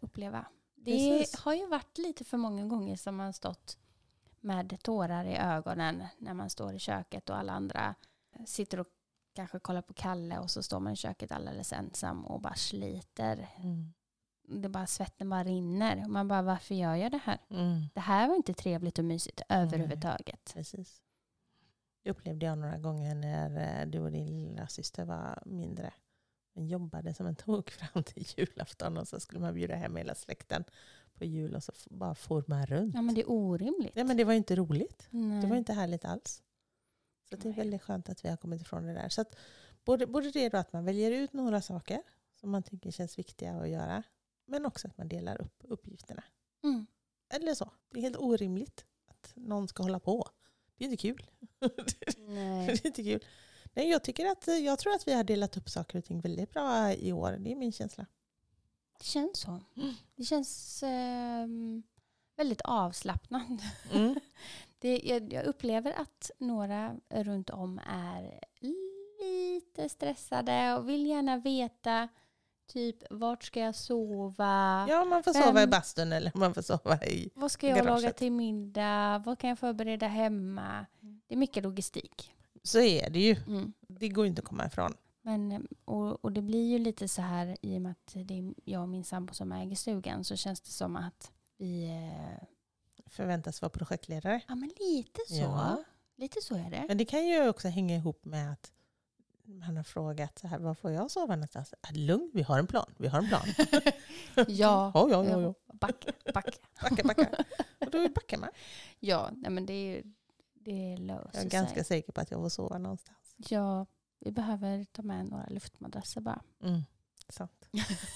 uppleva. 0.00 0.46
Det 0.74 0.90
Precis. 0.90 1.36
har 1.40 1.54
ju 1.54 1.66
varit 1.66 1.98
lite 1.98 2.24
för 2.24 2.36
många 2.36 2.64
gånger 2.66 2.96
som 2.96 3.16
man 3.16 3.32
stått 3.32 3.78
med 4.40 4.82
tårar 4.82 5.24
i 5.24 5.36
ögonen 5.36 6.04
när 6.18 6.34
man 6.34 6.50
står 6.50 6.74
i 6.74 6.78
köket 6.78 7.30
och 7.30 7.36
alla 7.36 7.52
andra 7.52 7.94
sitter 8.46 8.80
och 8.80 8.86
kanske 9.34 9.58
kollar 9.58 9.82
på 9.82 9.94
Kalle 9.94 10.38
och 10.38 10.50
så 10.50 10.62
står 10.62 10.80
man 10.80 10.92
i 10.92 10.96
köket 10.96 11.32
alldeles 11.32 11.72
ensam 11.72 12.24
och 12.26 12.40
bara 12.40 12.54
sliter. 12.54 13.48
Mm. 13.56 13.92
Det 14.50 14.68
bara 14.68 14.86
svetten 14.86 15.30
bara 15.30 15.44
rinner. 15.44 16.04
Och 16.04 16.10
man 16.10 16.28
bara, 16.28 16.42
varför 16.42 16.74
gör 16.74 16.94
jag 16.94 17.12
det 17.12 17.20
här? 17.24 17.38
Mm. 17.50 17.82
Det 17.94 18.00
här 18.00 18.28
var 18.28 18.36
inte 18.36 18.54
trevligt 18.54 18.98
och 18.98 19.04
mysigt 19.04 19.42
överhuvudtaget. 19.48 20.52
Precis. 20.54 21.02
Det 22.02 22.10
upplevde 22.10 22.46
jag 22.46 22.58
några 22.58 22.78
gånger 22.78 23.14
när 23.14 23.80
eh, 23.80 23.86
du 23.86 24.00
och 24.00 24.12
din 24.12 24.44
lilla 24.44 24.68
syster 24.68 25.04
var 25.04 25.42
mindre. 25.46 25.92
Man 26.54 26.66
jobbade 26.66 27.14
som 27.14 27.26
en 27.26 27.36
tok 27.36 27.70
fram 27.80 28.04
till 28.04 28.26
julafton 28.36 28.96
och 28.96 29.08
så 29.08 29.20
skulle 29.20 29.40
man 29.40 29.54
bjuda 29.54 29.74
hem 29.74 29.96
hela 29.96 30.14
släkten 30.14 30.64
på 31.14 31.24
jul 31.24 31.54
och 31.54 31.64
så 31.64 31.72
bara 31.90 32.14
for 32.14 32.44
man 32.46 32.66
runt. 32.66 32.94
Ja 32.94 33.02
men 33.02 33.14
det 33.14 33.20
är 33.20 33.30
orimligt. 33.30 33.96
Nej, 33.96 34.04
men 34.04 34.16
det 34.16 34.24
var 34.24 34.32
ju 34.32 34.38
inte 34.38 34.56
roligt. 34.56 35.08
Nej. 35.10 35.40
Det 35.40 35.46
var 35.46 35.56
inte 35.56 35.72
härligt 35.72 36.04
alls. 36.04 36.42
Så 37.30 37.36
det 37.36 37.48
är 37.48 37.52
väldigt 37.52 37.82
skönt 37.82 38.08
att 38.08 38.24
vi 38.24 38.28
har 38.28 38.36
kommit 38.36 38.62
ifrån 38.62 38.86
det 38.86 38.92
där. 38.92 39.08
Så 39.08 39.20
att 39.20 39.36
både, 39.84 40.06
både 40.06 40.30
det 40.30 40.48
då 40.48 40.58
att 40.58 40.72
man 40.72 40.84
väljer 40.84 41.10
ut 41.10 41.32
några 41.32 41.60
saker 41.60 42.02
som 42.40 42.50
man 42.50 42.62
tycker 42.62 42.90
känns 42.90 43.18
viktiga 43.18 43.52
att 43.52 43.68
göra. 43.68 44.02
Men 44.50 44.66
också 44.66 44.88
att 44.88 44.98
man 44.98 45.08
delar 45.08 45.40
upp 45.40 45.64
uppgifterna. 45.68 46.24
Mm. 46.64 46.86
Eller 47.28 47.54
så. 47.54 47.70
Det 47.90 47.98
är 47.98 48.02
helt 48.02 48.16
orimligt 48.16 48.84
att 49.06 49.32
någon 49.36 49.68
ska 49.68 49.82
hålla 49.82 50.00
på. 50.00 50.28
Det 50.76 50.84
är 50.84 50.88
inte 50.90 51.02
kul. 51.02 51.26
Nej. 52.18 52.66
det 52.66 52.84
är 52.84 52.86
inte 52.86 53.02
kul. 53.02 53.24
Nej, 53.72 53.90
jag, 53.90 54.04
tycker 54.04 54.26
att, 54.26 54.46
jag 54.46 54.78
tror 54.78 54.94
att 54.94 55.08
vi 55.08 55.12
har 55.12 55.24
delat 55.24 55.56
upp 55.56 55.68
saker 55.68 55.98
och 55.98 56.04
ting 56.04 56.20
väldigt 56.20 56.50
bra 56.50 56.92
i 56.92 57.12
år. 57.12 57.36
Det 57.38 57.52
är 57.52 57.56
min 57.56 57.72
känsla. 57.72 58.06
Det 58.98 59.04
känns 59.04 59.38
så. 59.38 59.60
Mm. 59.76 59.94
Det 60.16 60.24
känns 60.24 60.82
ehm, 60.82 61.82
väldigt 62.36 62.60
avslappnat. 62.60 63.42
Mm. 63.92 64.20
Det, 64.78 65.00
jag, 65.04 65.32
jag 65.32 65.44
upplever 65.44 65.92
att 65.92 66.30
några 66.38 66.96
runt 67.08 67.50
om 67.50 67.80
är 67.86 68.40
lite 69.20 69.88
stressade 69.88 70.74
och 70.74 70.88
vill 70.88 71.06
gärna 71.06 71.36
veta 71.36 72.08
typ 72.72 72.96
vart 73.10 73.42
ska 73.44 73.60
jag 73.60 73.74
sova? 73.74 74.86
Ja, 74.88 75.04
man 75.04 75.22
får 75.22 75.32
sova 75.32 75.50
i 75.50 75.52
Vem- 75.52 75.70
bastun 75.70 76.12
eller 76.12 76.32
man 76.34 76.54
får 76.54 76.62
sova 76.62 77.04
i... 77.04 77.30
Vad 77.34 77.50
ska 77.50 77.66
jag 77.68 77.76
laga 77.78 77.88
Garaget. 77.90 78.16
till 78.16 78.32
middag? 78.32 79.22
Vad 79.26 79.38
kan 79.38 79.48
jag 79.50 79.58
förbereda 79.58 80.06
hemma? 80.06 80.86
Det 81.00 81.34
är 81.34 81.38
mycket 81.38 81.62
logistik. 81.62 82.34
Så 82.62 82.80
är 82.80 83.10
det 83.10 83.20
ju. 83.20 83.36
Mm. 83.46 83.72
Det 83.88 84.08
går 84.08 84.26
inte 84.26 84.42
att 84.42 84.48
komma 84.48 84.66
ifrån. 84.66 84.94
Men, 85.22 85.66
och, 85.84 86.24
och 86.24 86.32
det 86.32 86.42
blir 86.42 86.68
ju 86.70 86.78
lite 86.78 87.08
så 87.08 87.22
här 87.22 87.56
i 87.62 87.76
och 87.76 87.80
med 87.82 87.92
att 87.92 88.12
det 88.26 88.34
är 88.38 88.54
jag 88.64 88.82
och 88.82 88.88
min 88.88 89.04
sambo 89.04 89.34
som 89.34 89.52
äger 89.52 89.76
stugan 89.76 90.24
så 90.24 90.36
känns 90.36 90.60
det 90.60 90.70
som 90.70 90.96
att 90.96 91.30
vi... 91.58 91.84
eh, 91.84 92.44
Förväntas 93.06 93.62
vara 93.62 93.70
projektledare. 93.70 94.40
Ja 94.48 94.54
men 94.54 94.70
lite 94.78 95.20
så. 95.28 95.34
Ja. 95.34 95.84
Lite 96.16 96.40
så 96.42 96.54
är 96.54 96.70
det. 96.70 96.84
Men 96.88 96.98
det 96.98 97.04
kan 97.04 97.26
ju 97.26 97.48
också 97.48 97.68
hänga 97.68 97.96
ihop 97.96 98.24
med 98.24 98.52
att 98.52 98.72
han 99.62 99.76
har 99.76 99.84
frågat 99.84 100.38
så 100.38 100.46
här, 100.46 100.58
var 100.58 100.74
får 100.74 100.90
jag 100.90 101.10
sova 101.10 101.34
någonstans? 101.36 101.74
Ah, 101.80 101.88
Lugn, 101.92 102.30
vi 102.34 102.42
har 102.42 102.58
en 102.58 102.66
plan. 102.66 102.94
Vi 102.98 103.08
har 103.08 103.18
en 103.18 103.28
plan. 103.28 103.42
Ja. 104.48 104.92
Ja, 104.94 105.08
ja, 105.10 105.24
ja. 105.24 105.40
ja. 105.40 105.54
Backa, 105.74 106.12
backa. 106.34 106.52
Backa, 106.82 107.02
backa. 107.04 107.44
Och 107.80 107.90
då 107.90 108.08
backar 108.08 108.38
man. 108.38 108.50
Ja, 109.00 109.30
nej 109.32 109.50
men 109.50 109.66
det 109.66 109.72
är. 109.72 110.02
Det 110.54 110.96
löser 110.96 111.30
Jag 111.32 111.44
är 111.44 111.50
ganska 111.50 111.74
sig. 111.74 111.84
säker 111.84 112.12
på 112.12 112.20
att 112.20 112.30
jag 112.30 112.40
får 112.40 112.48
sova 112.48 112.78
någonstans. 112.78 113.34
Ja, 113.36 113.86
vi 114.18 114.30
behöver 114.32 114.84
ta 114.84 115.02
med 115.02 115.26
några 115.26 115.46
luftmadrasser 115.46 116.20
bara. 116.20 116.42
Mm. 116.62 116.82
Sant. 117.28 117.68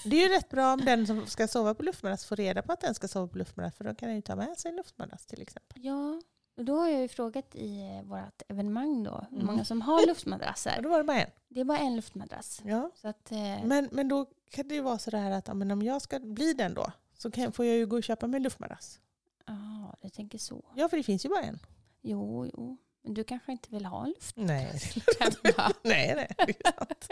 Det 0.05 0.15
är 0.23 0.29
ju 0.29 0.35
rätt 0.35 0.49
bra 0.49 0.73
om 0.73 0.85
den 0.85 1.07
som 1.07 1.27
ska 1.27 1.47
sova 1.47 1.73
på 1.73 1.83
luftmadrass 1.83 2.25
får 2.25 2.35
reda 2.35 2.61
på 2.61 2.71
att 2.73 2.81
den 2.81 2.95
ska 2.95 3.07
sova 3.07 3.27
på 3.27 3.37
luftmadrass. 3.37 3.75
För 3.75 3.83
då 3.83 3.95
kan 3.95 4.07
den 4.09 4.15
ju 4.15 4.21
ta 4.21 4.35
med 4.35 4.57
sig 4.57 4.69
en 4.69 4.75
luftmadrass 4.77 5.25
till 5.25 5.41
exempel. 5.41 5.85
Ja, 5.85 6.21
och 6.57 6.65
då 6.65 6.77
har 6.79 6.87
jag 6.89 7.01
ju 7.01 7.07
frågat 7.07 7.55
i 7.55 8.01
vårt 8.03 8.41
evenemang 8.47 9.03
då, 9.03 9.25
hur 9.29 9.35
Mm. 9.37 9.45
många 9.45 9.65
som 9.65 9.81
har 9.81 10.01
Och 10.01 10.07
luftmadrasser. 10.07 10.81
då 10.81 10.89
var 10.89 10.97
det 10.97 11.03
bara 11.03 11.21
en. 11.21 11.29
Det 11.47 11.59
är 11.59 11.65
bara 11.65 11.77
en 11.77 11.95
luftmadrass. 11.95 12.61
Ja. 12.65 12.91
Så 12.95 13.07
att, 13.07 13.31
eh, 13.31 13.63
Men, 13.63 13.89
men 13.91 14.07
då 14.07 14.25
kan 14.49 14.67
det 14.67 14.75
ju 14.75 14.81
vara 14.81 14.97
så 14.99 15.09
där 15.11 15.31
att 15.31 15.57
men 15.57 15.71
om 15.71 15.81
jag 15.81 16.01
ska 16.01 16.19
bli 16.19 16.53
den 16.53 16.73
då 16.73 16.91
så 17.13 17.31
kan, 17.31 17.51
får 17.51 17.65
jag 17.65 17.75
ju 17.77 17.85
gå 17.85 17.95
och 17.97 18.03
köpa 18.03 18.27
mig 18.27 18.37
en 18.37 18.43
luftmadrass. 18.43 18.99
ja, 19.45 19.95
du 20.01 20.09
tänker 20.09 20.37
så. 20.37 20.65
Ja, 20.75 20.89
för 20.89 20.97
det 20.97 21.03
finns 21.03 21.25
ju 21.25 21.29
bara 21.29 21.43
en. 21.43 21.59
Jo, 22.01 22.49
jo. 22.53 22.77
Men 23.01 23.13
du 23.13 23.23
kanske 23.23 23.51
inte 23.51 23.69
vill 23.71 23.85
ha 23.85 24.03
en 24.03 24.09
luft 24.09 24.35
Nej, 24.37 24.79
nej, 25.83 26.13
nej. 26.15 26.27
Det 26.37 26.65
är 26.67 26.71
sant. 26.71 27.07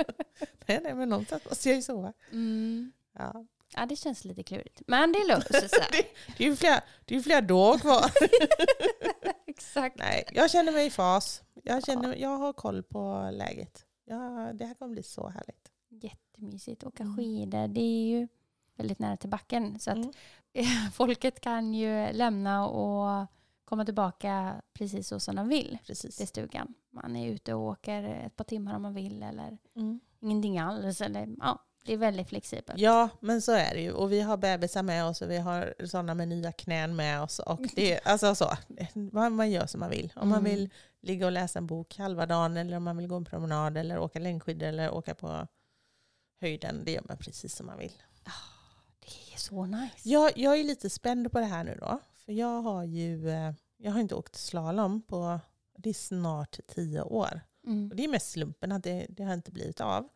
nej, 0.68 0.80
nej, 0.84 0.94
men 0.94 1.10
någonstans 1.10 1.46
måste 1.46 1.70
jag 1.70 1.76
ju 1.76 1.82
sova. 1.82 2.14
Mm. 2.32 2.92
Ja. 3.14 3.46
Ja, 3.76 3.86
det 3.86 3.96
känns 3.96 4.26
lite 4.26 4.44
klurigt. 4.44 4.82
Men 4.88 5.12
det 5.12 5.28
löser 5.28 5.68
sig. 5.68 5.86
Det, 5.92 6.04
det, 6.38 6.44
är 6.46 6.50
ju 6.50 6.56
flera, 6.56 6.82
det 7.06 7.14
är 7.14 7.18
ju 7.18 7.24
flera 7.24 7.42
dagar 7.42 7.80
kvar. 7.80 8.12
Exakt. 9.68 10.00
Nej, 10.00 10.24
jag 10.32 10.52
känner 10.52 10.72
mig 10.72 10.86
i 10.88 10.90
fas. 10.90 11.44
Jag, 11.64 11.86
känner, 11.86 12.16
jag 12.16 12.38
har 12.38 12.54
koll 12.54 12.84
på 12.84 13.30
läget. 13.34 13.86
Ja, 14.06 14.18
det 14.54 14.66
här 14.66 14.74
kommer 14.74 14.92
bli 14.94 15.04
så 15.04 15.28
härligt. 15.28 15.72
Jättemysigt. 15.90 16.84
Åka 16.84 17.04
Mm. 17.04 17.16
skidor, 17.18 17.68
det 17.68 17.82
är 17.82 18.08
ju 18.08 18.28
väldigt 18.76 19.00
nära 19.00 19.18
till 19.18 19.30
backen. 19.30 19.80
Så 19.80 19.92
att 19.92 19.98
Mm. 19.98 20.12
folket 20.94 21.40
kan 21.40 21.74
ju 21.74 22.12
lämna 22.12 22.68
och 22.68 23.28
komma 23.66 23.86
tillbaka 23.86 24.62
precis 24.74 25.08
så 25.08 25.20
som 25.20 25.36
de 25.36 25.48
vill 25.48 25.78
Precis. 25.86 26.18
till 26.18 26.28
stugan. 26.28 26.74
Man 26.90 27.16
är 27.16 27.30
ute 27.32 27.54
och 27.54 27.62
åker 27.62 28.04
ett 28.04 28.36
par 28.36 28.44
timmar 28.44 28.76
om 28.76 28.82
man 28.82 28.94
vill 28.94 29.24
eller 29.24 29.58
Mm. 29.76 30.00
ingenting 30.20 30.60
alls. 30.60 31.02
Eller, 31.02 31.36
ja, 31.40 31.60
det 31.86 31.94
är 31.94 31.98
väldigt 31.98 32.30
flexibelt. 32.30 32.80
Ja, 32.80 33.10
men 33.20 33.42
så 33.42 33.52
är 33.52 33.74
det 33.74 33.82
ju. 33.82 33.92
Och 33.92 34.12
vi 34.12 34.22
har 34.22 34.38
bebisar 34.38 34.84
med 34.84 35.06
oss 35.06 35.22
och 35.22 35.32
vi 35.32 35.38
har 35.38 35.74
sådana 35.86 36.14
med 36.14 36.28
nya 36.28 36.52
knän 36.52 36.96
med 36.96 37.22
oss. 37.22 37.40
Och 37.40 37.62
det, 37.76 38.00
alltså 38.06 38.36
så, 38.36 38.52
man, 38.94 39.36
man 39.36 39.52
gör 39.52 39.66
som 39.68 39.80
man 39.80 39.90
vill. 39.90 40.14
Om 40.16 40.30
man 40.30 40.40
Mm. 40.40 40.52
vill 40.52 40.70
ligga 41.02 41.26
och 41.26 41.32
läsa 41.32 41.60
en 41.60 41.68
bok 41.68 41.98
halva 41.98 42.26
dagen 42.26 42.58
eller 42.58 42.78
om 42.78 42.84
man 42.84 42.98
vill 42.98 43.08
gå 43.08 43.16
en 43.16 43.26
promenad 43.26 43.78
eller 43.78 44.00
åka 44.00 44.20
längdskidor 44.20 44.68
eller 44.68 44.92
åka 44.92 45.16
på 45.16 45.48
höjden. 46.42 46.82
Det 46.86 46.92
gör 46.92 47.04
man 47.08 47.18
precis 47.18 47.56
som 47.56 47.66
man 47.66 47.78
vill. 47.78 47.94
Det 49.00 49.34
är 49.34 49.38
så 49.40 49.66
nice. 49.66 50.10
Jag, 50.10 50.38
jag 50.38 50.60
är 50.60 50.64
lite 50.64 50.90
spänd 50.90 51.32
på 51.32 51.40
det 51.40 51.46
här 51.46 51.64
nu 51.64 51.78
då. 51.82 52.00
För 52.26 52.32
jag 52.34 52.62
har 52.62 52.84
ju 52.84 53.30
eh, 53.30 53.52
jag 53.78 53.92
har 53.92 54.00
inte 54.00 54.16
åkt 54.16 54.36
slalom 54.36 55.02
på 55.02 55.40
det 55.78 55.90
är 55.90 55.94
snart 55.94 56.60
tio 56.68 57.02
år. 57.02 57.42
Mm. 57.66 57.90
Och 57.90 57.96
det 57.96 58.04
är 58.04 58.08
mest 58.08 58.30
slumpen 58.32 58.72
att 58.72 58.84
det, 58.84 59.06
det 59.10 59.24
har 59.24 59.34
inte 59.34 59.52
blivit 59.52 59.82
av. 59.82 60.10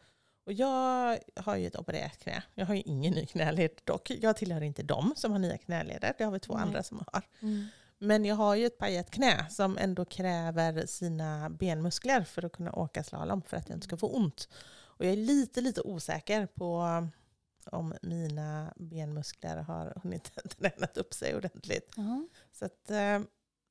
Och 0.47 0.53
jag 0.53 1.19
har 1.35 1.55
ju 1.55 1.67
ett 1.67 1.75
opererat 1.75 2.17
knä. 2.17 2.43
Jag 2.55 2.65
har 2.65 2.75
ju 2.75 2.81
ingen 2.81 3.13
ny 3.13 3.25
knäled 3.25 3.71
dock. 3.83 4.09
Jag 4.09 4.37
tillhör 4.37 4.61
inte 4.61 4.83
dem 4.83 5.13
som 5.15 5.31
har 5.31 5.39
nya 5.39 5.57
knäleder. 5.57 6.13
Det 6.17 6.23
har 6.23 6.31
vi 6.31 6.39
två 6.39 6.53
Nej. 6.53 6.63
andra 6.63 6.83
som 6.83 7.03
har. 7.07 7.23
Mm. 7.41 7.65
Men 7.97 8.25
jag 8.25 8.35
har 8.35 8.55
ju 8.55 8.65
ett 8.65 8.77
pajat 8.77 9.11
knä 9.11 9.49
som 9.49 9.77
ändå 9.77 10.05
kräver 10.05 10.85
sina 10.85 11.49
benmuskler 11.49 12.23
för 12.23 12.45
att 12.45 12.51
kunna 12.51 12.71
åka 12.71 13.03
slalom 13.03 13.41
för 13.41 13.57
att 13.57 13.69
jag 13.69 13.75
inte 13.75 13.87
ska 13.87 13.97
få 13.97 14.07
ont. 14.07 14.49
Och 14.83 15.05
jag 15.05 15.13
är 15.13 15.17
lite, 15.17 15.61
lite 15.61 15.81
osäker 15.81 16.45
på 16.45 16.83
om 17.65 17.93
mina 18.01 18.73
benmuskler 18.75 19.57
har 19.57 19.93
hunnit 20.03 20.31
tränat 20.57 20.97
upp 20.97 21.13
sig 21.13 21.35
ordentligt. 21.35 21.93
Ja. 21.95 22.27
Så 22.51 22.65
att, 22.65 22.91
eh, 22.91 23.19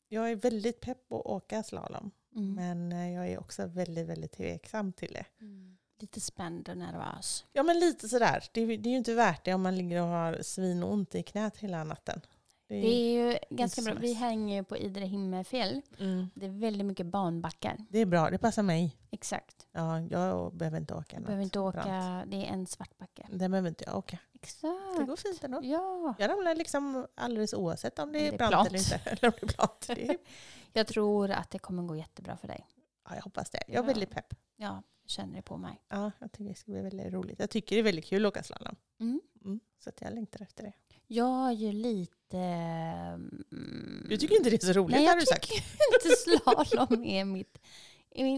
jag 0.09 0.31
är 0.31 0.37
väldigt 0.37 0.81
pepp 0.81 1.09
på 1.09 1.21
att 1.21 1.27
åka 1.27 1.63
slalom. 1.63 2.11
Mm. 2.35 2.55
Men 2.55 2.93
eh, 2.93 3.15
jag 3.15 3.29
är 3.29 3.41
också 3.41 3.67
väldigt, 3.67 4.07
väldigt 4.07 4.33
tveksam 4.33 4.93
till 4.93 5.13
det. 5.13 5.25
Mm. 5.41 5.77
Lite 5.99 6.21
spänd 6.21 6.69
och 6.69 6.77
nervös. 6.77 7.45
Ja 7.53 7.63
men 7.63 7.79
lite 7.81 8.09
sådär. 8.09 8.45
Det, 8.53 8.61
är- 8.61 8.67
det 8.79 8.89
är 8.89 8.91
ju 8.91 8.97
inte 8.97 9.15
värt 9.15 9.45
det 9.45 9.55
om 9.55 9.63
man 9.63 9.77
ligger 9.77 10.03
och 10.03 10.09
har 10.09 10.39
svinont 10.43 11.15
i 11.15 11.23
knät 11.23 11.57
hela 11.57 11.85
natten. 11.85 12.21
Det 12.69 12.75
är, 12.77 12.83
Det 12.83 12.89
är 12.89 13.31
ju 13.33 13.39
ganska 13.51 13.83
bra. 13.83 13.95
Vi 13.95 14.13
hänger 14.13 14.57
ju 14.57 14.65
på 14.65 14.77
Idre 14.77 15.05
himmelfjäll. 15.05 15.83
mm, 15.99 16.31
Det 16.35 16.47
är 16.47 16.51
väldigt 16.51 16.87
mycket 16.87 17.07
banbackar. 17.07 17.77
det 17.89 17.99
är 17.99 18.07
bra, 18.07 18.31
det 18.31 18.39
passar 18.39 18.63
mig. 18.63 18.97
Exakt. 19.11 19.67
Ja, 19.73 20.01
jag 20.01 20.55
behöver 20.55 20.79
inte 20.79 20.95
åka 20.95 21.17
Du 21.17 21.21
något 21.21 21.27
behöver 21.27 21.45
inte 21.45 21.61
åka, 21.61 21.83
brant. 21.83 22.31
det 22.31 22.37
är 22.37 22.53
en 22.53 22.67
svart 22.67 22.99
backe. 22.99 23.27
Det 23.31 23.49
behöver 23.49 23.69
inte 23.69 23.85
jag 23.85 23.97
åka. 23.97 24.19
Exakt. 24.35 24.99
Det 24.99 25.05
går 25.05 25.17
fint 25.17 25.45
ändå. 25.45 25.61
Ja. 25.63 26.15
Jag 26.19 26.31
ramlar 26.31 26.55
liksom 26.55 27.07
alldeles 27.15 27.55
oavsett 27.55 27.99
om 27.99 28.13
det 28.13 28.19
är, 28.19 28.23
Det 28.31 28.35
är 28.35 28.39
brant 28.39 28.51
plant. 28.53 28.69
eller 28.69 28.79
inte. 28.79 29.01
Eller 29.11 29.27
om 29.29 29.33
det 29.41 29.47
är 29.47 29.49
plant. 29.55 29.85
Det 29.87 30.09
är, 30.09 30.17
Jag 30.73 30.87
tror 30.87 31.31
att 31.31 31.51
det 31.51 31.59
kommer 31.59 31.83
gå 31.83 31.97
jättebra 31.97 32.37
för 32.37 32.49
dig. 32.49 32.67
ja, 33.09 33.15
jag 33.15 33.23
hoppas 33.23 33.51
det. 33.51 33.63
Jag 33.67 33.75
är 33.75 33.79
Ja. 33.79 33.83
väldigt 33.83 34.11
pepp. 34.11 34.35
Ja, 34.57 34.83
känner 35.07 35.37
det 35.37 35.43
på 35.43 35.57
mig. 35.57 35.81
Ja, 35.89 36.11
jag 36.19 36.33
tycker 36.33 36.49
det 36.51 36.55
ska 36.55 36.73
bli 36.73 36.81
väldigt 36.81 37.13
roligt. 37.13 37.41
Jag 37.41 37.51
tycker 37.51 37.77
det 37.77 37.81
är 37.81 37.85
väldigt 37.85 38.05
kul 38.05 38.27
att 38.27 38.31
åka 38.33 38.43
slalom. 38.43 38.77
Mm. 39.01 39.21
Mm, 39.45 39.61
så 39.85 39.89
att 39.91 40.01
jag 40.01 40.15
längtar 40.15 40.43
efter 40.43 40.63
det. 40.65 40.73
Jag 41.07 41.49
är 41.49 41.53
ju 41.53 41.73
lite... 41.73 42.39
mm, 42.39 44.07
Du 44.09 44.17
tycker 44.17 44.37
inte 44.37 44.51
det 44.51 44.63
är 44.63 44.67
så 44.67 44.73
roligt 44.73 44.97
Nej, 44.97 45.07
har 45.07 45.13
jag 45.15 45.23
du 45.23 45.27
sagt. 45.27 45.43
tycker 45.49 45.65
inte 46.05 46.17
slalom 46.17 47.05
är 47.05 47.25
mitt, 47.25 47.59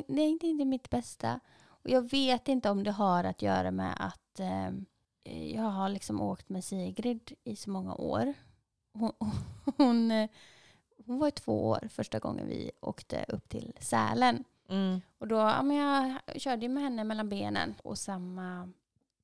det 0.09 0.23
är 0.23 0.45
inte 0.45 0.65
mitt 0.65 0.91
bästa. 0.91 1.41
Och 1.67 1.91
jag 1.91 2.11
vet 2.11 2.49
inte 2.49 2.71
om 2.71 2.85
det 2.85 2.91
har 2.91 3.25
att 3.25 3.43
göra 3.43 3.71
med 3.71 3.95
att 4.01 4.41
eh, 4.41 4.71
jag 5.53 5.63
har 5.63 5.89
liksom 5.89 6.21
åkt 6.21 6.49
med 6.49 6.65
Sigrid 6.65 7.33
i 7.45 7.57
så 7.57 7.71
många 7.71 7.95
år. 7.95 8.35
Hon, 8.93 9.13
hon, 9.77 10.29
hon 11.07 11.19
var 11.19 11.31
två 11.31 11.65
år 11.69 11.89
första 11.91 12.19
gången 12.19 12.47
vi 12.49 12.71
åkte 12.81 13.25
upp 13.29 13.49
till 13.49 13.73
Sälen. 13.81 14.45
Mm. 14.69 15.01
Och 15.19 15.29
då, 15.29 15.37
ja, 15.37 15.63
men 15.63 15.77
jag 15.77 16.19
körde 16.43 16.63
ju 16.63 16.69
med 16.69 16.83
henne 16.83 17.05
mellan 17.05 17.29
benen 17.29 17.75
och 17.83 17.99
samma 17.99 18.73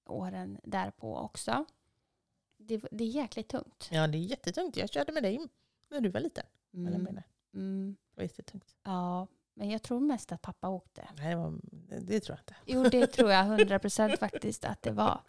åren 0.06 0.60
därpå 0.64 1.16
också. 1.16 1.64
Det, 2.56 2.84
det 2.90 3.04
är 3.04 3.08
jäkligt 3.08 3.48
tungt. 3.48 3.88
Ja, 3.92 4.06
det 4.06 4.18
är 4.18 4.22
jättetungt. 4.22 4.76
Jag 4.76 4.90
körde 4.90 5.12
med 5.12 5.22
dig 5.22 5.40
när 5.90 6.00
du 6.00 6.08
var 6.08 6.20
liten. 6.20 6.44
Mellan 6.70 7.00
Mm. 7.00 7.04
benen. 7.04 7.22
Mm. 7.54 7.96
Det 8.10 8.16
var 8.20 8.22
jättetungt. 8.22 8.76
Ja, 8.82 9.26
men 9.54 9.70
jag 9.70 9.82
tror 9.82 10.00
mest 10.00 10.32
att 10.32 10.42
pappa 10.42 10.68
åkte. 10.68 11.08
Nej, 11.16 11.30
det, 11.30 11.36
var, 11.36 11.54
det 12.00 12.20
tror 12.20 12.38
jag 12.38 12.40
inte. 12.40 12.54
Jo, 12.66 12.82
det 13.00 13.06
tror 13.06 13.30
jag 13.30 13.46
100% 13.60 14.16
faktiskt 14.16 14.64
att 14.64 14.82
det 14.82 14.90
var. 14.90 15.20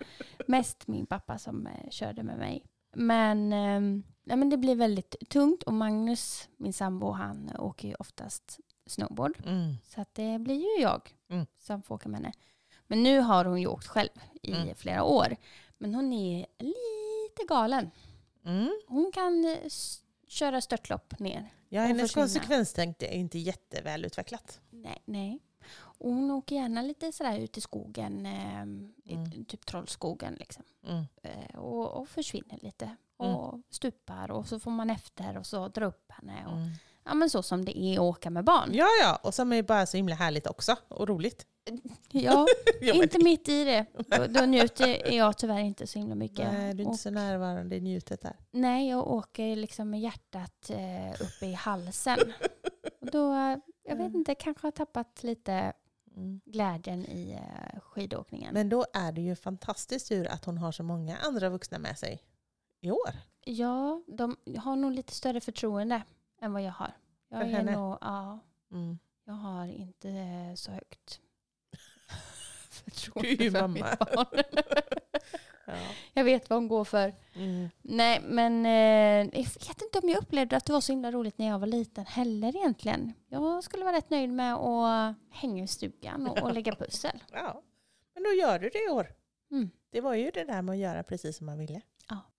Mest 0.48 0.88
min 0.88 1.06
pappa 1.06 1.38
som 1.38 1.68
eh, 1.68 1.90
körde 1.90 2.24
med 2.24 2.38
mig. 2.38 2.66
Men, 2.94 3.54
eh, 3.54 3.80
nej, 4.24 4.38
men 4.38 4.50
det 4.50 4.58
blir 4.58 4.76
väldigt 4.76 5.16
tungt 5.30 5.64
och 5.64 5.74
Magnus, 5.74 6.50
min 6.58 6.74
sambo, 6.74 7.12
han 7.12 7.52
åker 7.60 7.88
ju 7.88 7.96
oftast 7.96 8.60
snowboard. 8.86 9.38
Mm. 9.46 9.76
Så 9.84 10.02
att 10.02 10.14
det 10.16 10.40
blir 10.40 10.78
ju 10.78 10.82
jag 10.84 11.16
Mm. 11.30 11.46
som 11.58 11.82
får 11.82 11.96
åka 11.96 12.10
med 12.10 12.20
henne. 12.22 12.34
Men 12.88 13.04
nu 13.04 13.20
har 13.20 13.46
hon 13.46 13.62
ju 13.62 13.68
åkt 13.68 13.88
själv 13.88 14.10
i 14.42 14.52
Mm. 14.52 14.76
flera 14.76 15.04
år. 15.04 15.36
Men 15.78 15.96
hon 15.96 16.14
är 16.14 16.46
lite 16.60 17.46
galen. 17.48 17.92
Mm. 18.46 18.82
Hon 18.88 19.12
kan 19.14 19.46
eh, 19.46 19.58
köra 20.28 20.62
störtlopp 20.62 21.20
ner. 21.20 21.50
Ja, 21.70 21.82
hennes 21.82 22.14
konsekvenstänk 22.14 23.02
är 23.04 23.12
inte 23.12 23.38
jätteväl 23.40 24.06
utvecklat. 24.06 24.62
Nej, 24.70 25.02
nej. 25.06 25.40
Och 25.78 26.14
hon 26.14 26.32
åker 26.32 26.56
gärna 26.56 26.82
lite 26.82 27.12
sådär 27.12 27.38
ut 27.40 27.58
i 27.58 27.62
skogen, 27.62 28.26
eh, 28.26 28.66
i 29.12 29.14
Mm. 29.14 29.46
typ 29.46 29.66
Trollskogen 29.66 30.34
liksom. 30.34 30.64
Mm. 30.88 31.04
Eh, 31.24 31.56
och, 31.60 31.92
och 32.02 32.10
försvinner 32.10 32.60
lite. 32.62 32.96
Och 33.18 33.60
stupar 33.70 34.32
och 34.32 34.48
så 34.48 34.60
får 34.60 34.72
man 34.72 34.90
efter 34.90 35.38
och 35.38 35.46
så 35.46 35.68
dra 35.68 35.86
upp 35.86 36.12
henne. 36.12 36.46
Och. 36.48 36.58
Ja 37.06 37.14
men 37.14 37.30
så 37.30 37.44
som 37.44 37.66
det 37.66 37.78
är 37.80 37.94
att 37.94 38.00
åka 38.00 38.30
med 38.30 38.44
barn. 38.44 38.70
Ja, 38.74 38.88
ja, 39.02 39.20
och 39.24 39.34
som 39.34 39.54
är 39.54 39.64
bara 39.64 39.86
så 39.86 39.98
himla 39.98 40.16
härligt 40.16 40.48
också 40.48 40.76
och 40.88 41.08
roligt. 41.08 41.46
Ja, 42.12 42.46
inte 42.94 43.24
mitt 43.24 43.50
i 43.50 43.64
det. 43.64 43.86
Då, 44.18 44.26
då 44.40 44.46
njuter 44.46 45.14
jag 45.14 45.38
tyvärr 45.38 45.60
inte 45.60 45.88
så 45.88 46.00
himla 46.00 46.16
mycket. 46.16 46.54
Nej, 46.54 46.74
du 46.74 46.84
är 46.84 46.88
Och- 46.88 46.92
inte 46.92 47.04
så 47.04 47.10
närvarande 47.10 47.76
i 47.76 47.82
njutet 47.82 48.22
där. 48.22 48.36
Nej, 48.52 48.90
jag 48.90 49.08
åker 49.08 49.56
liksom 49.56 49.90
med 49.90 50.00
hjärtat 50.02 50.70
eh, 50.70 51.22
uppe 51.22 51.46
i 51.46 51.54
halsen. 51.54 52.20
Och 53.02 53.12
då, 53.12 53.34
eh, 53.34 53.58
jag 53.84 53.96
vet 53.96 54.06
Mm. 54.08 54.16
inte, 54.16 54.36
kanske 54.36 54.68
har 54.68 54.72
tappat 54.72 55.24
lite 55.24 55.74
Mm. 56.18 56.42
glädjen 56.46 57.06
i 57.06 57.32
eh, 57.34 57.80
skidåkningen. 57.82 58.54
Men 58.54 58.70
då 58.70 58.86
är 58.94 59.12
det 59.12 59.22
ju 59.22 59.36
fantastiskt 59.36 60.08
tur 60.10 60.28
att 60.28 60.46
hon 60.46 60.58
har 60.58 60.72
så 60.72 60.84
många 60.84 61.18
andra 61.18 61.50
vuxna 61.50 61.80
med 61.80 61.98
sig 62.00 62.22
i 62.82 62.92
år. 62.92 63.10
ja, 63.46 64.02
de 64.08 64.36
har 64.58 64.76
nog 64.76 64.92
lite 64.92 65.14
större 65.16 65.42
förtroende 65.42 66.02
än 66.46 66.54
vad 66.54 66.62
jag 66.62 66.72
har. 66.72 66.92
Jag 67.30 67.40
För 67.40 67.48
är 67.48 67.52
henne? 67.52 67.72
nog, 67.76 67.98
ja, 68.02 68.40
Mm. 68.72 68.98
jag 69.26 69.34
har 69.34 69.66
inte 69.68 70.10
eh, 70.10 70.54
så 70.56 70.72
högt 70.72 71.20
Du 73.16 73.30
är 73.32 73.52
för 73.52 73.62
mamma. 73.62 73.74
mitt 73.74 74.00
barn. 74.00 74.28
Ja. 75.68 75.74
jag 76.14 76.24
vet 76.24 76.50
vad 76.50 76.58
hon 76.60 76.68
går 76.68 76.84
för. 76.84 77.14
Mm. 77.34 77.70
Nej, 77.82 78.22
men 78.24 78.66
eh, 78.66 79.38
jag 79.40 79.68
vet 79.68 79.82
inte 79.82 80.00
om 80.04 80.10
jag 80.10 80.18
upplevde 80.24 80.58
att 80.58 80.66
det 80.66 80.74
var 80.74 80.82
så 80.82 80.92
himla 80.92 81.12
roligt 81.12 81.38
när 81.38 81.48
jag 81.48 81.60
var 81.60 81.68
liten 81.68 82.06
heller 82.06 82.56
egentligen. 82.56 83.14
Jag 83.28 83.64
skulle 83.64 83.84
vara 83.86 83.96
rätt 83.98 84.10
nöjd 84.10 84.30
med 84.30 84.56
att 84.56 85.16
hänga 85.32 85.64
i 85.64 85.68
stugan 85.68 86.28
och, 86.28 86.38
och 86.42 86.54
lägga 86.54 86.76
pussel. 86.76 87.24
ja. 87.32 87.62
Men 88.14 88.24
då 88.24 88.30
gör 88.30 88.60
du 88.60 88.70
det 88.70 88.86
i 88.86 88.90
år. 88.90 89.08
Mm. 89.52 89.70
Det 89.90 90.02
var 90.02 90.14
ju 90.14 90.32
det 90.32 90.44
där 90.44 90.62
med 90.62 90.74
att 90.74 90.80
göra 90.80 91.04
precis 91.04 91.38
som 91.38 91.46
man 91.46 91.58
ville. 91.58 91.82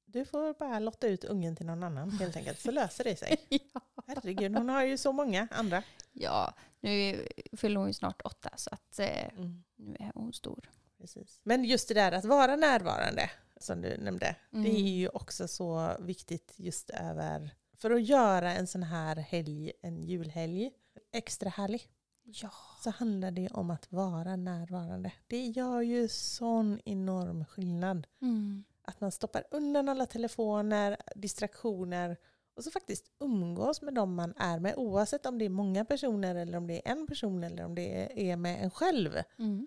Du 0.07 0.25
får 0.25 0.55
bara 0.59 0.79
lotta 0.79 1.07
ut 1.07 1.25
ungen 1.25 1.57
till 1.57 1.67
någon 1.67 1.83
annan 1.83 2.11
helt 2.11 2.37
enkelt, 2.37 2.61
så 2.61 2.71
löser 2.71 3.05
det 3.05 3.17
sig. 3.17 3.37
ja. 3.49 3.81
Herregud, 4.07 4.57
hon 4.57 4.69
har 4.69 4.85
ju 4.85 4.97
så 4.99 5.13
många 5.13 5.49
andra. 5.51 5.83
ja, 6.13 6.55
nu 6.81 7.27
fyller 7.57 7.77
hon 7.81 7.87
ju 7.89 7.93
snart 7.93 8.23
åtta 8.25 8.51
så 8.57 8.71
att 8.73 8.99
eh, 8.99 9.29
Mm. 9.39 9.63
nu 9.77 9.97
är 10.01 10.13
hon 10.15 10.33
stor. 10.33 10.71
Precis. 10.99 11.41
Men 11.43 11.65
just 11.65 11.89
det 11.89 11.95
där 11.95 12.13
att 12.13 12.25
vara 12.25 12.57
närvarande, 12.57 13.31
som 13.61 13.81
du 13.83 13.97
nämnde, 13.97 14.37
Mm. 14.53 14.65
det 14.65 14.71
är 14.71 14.91
ju 14.97 15.09
också 15.09 15.49
så 15.49 15.97
viktigt 16.01 16.53
just 16.57 16.91
över, 16.91 17.51
för 17.79 17.91
att 17.91 18.03
göra 18.05 18.55
en 18.55 18.67
sån 18.67 18.83
här 18.83 19.17
helg, 19.17 19.73
en 19.83 20.03
julhelg, 20.03 20.71
extra 21.13 21.49
härlig, 21.51 21.89
Ja. 22.25 22.51
så 22.83 22.91
handlar 22.91 23.31
det 23.31 23.49
om 23.49 23.71
att 23.71 23.93
vara 23.93 24.37
närvarande. 24.37 25.13
Det 25.27 25.47
gör 25.47 25.81
ju 25.81 26.09
sån 26.09 26.81
enorm 26.85 27.45
skillnad. 27.45 28.07
Mm. 28.23 28.65
Att 28.89 29.01
man 29.01 29.13
stoppar 29.13 29.45
undan 29.51 29.89
alla 29.89 30.07
telefoner, 30.07 30.97
distraktioner 31.15 32.17
och 32.55 32.65
så 32.65 32.71
faktiskt 32.71 33.11
umgås 33.19 33.83
med 33.83 33.95
dem 33.95 34.15
man 34.15 34.35
är 34.37 34.59
med 34.59 34.75
oavsett 34.77 35.27
om 35.27 35.39
det 35.39 35.45
är 35.45 35.49
många 35.49 35.85
personer 35.85 36.35
eller 36.35 36.59
om 36.59 36.67
det 36.67 36.89
är 36.89 36.93
en 36.93 37.07
person 37.07 37.45
eller 37.45 37.65
om 37.65 37.75
det 37.75 38.31
är 38.31 38.37
med 38.37 38.65
en 38.65 38.71
själv. 38.71 39.23
Mm. 39.39 39.67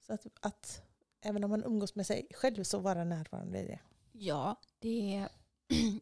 Så 0.00 0.12
att, 0.12 0.26
att 0.40 0.82
även 1.20 1.44
om 1.44 1.50
man 1.50 1.64
umgås 1.64 1.94
med 1.94 2.06
sig 2.06 2.28
själv 2.34 2.64
så 2.64 2.78
vara 2.78 3.04
närvarande 3.04 3.58
i 3.58 3.66
det. 3.66 3.78
Ja, 4.12 4.56
det 4.78 5.14
är 5.14 5.28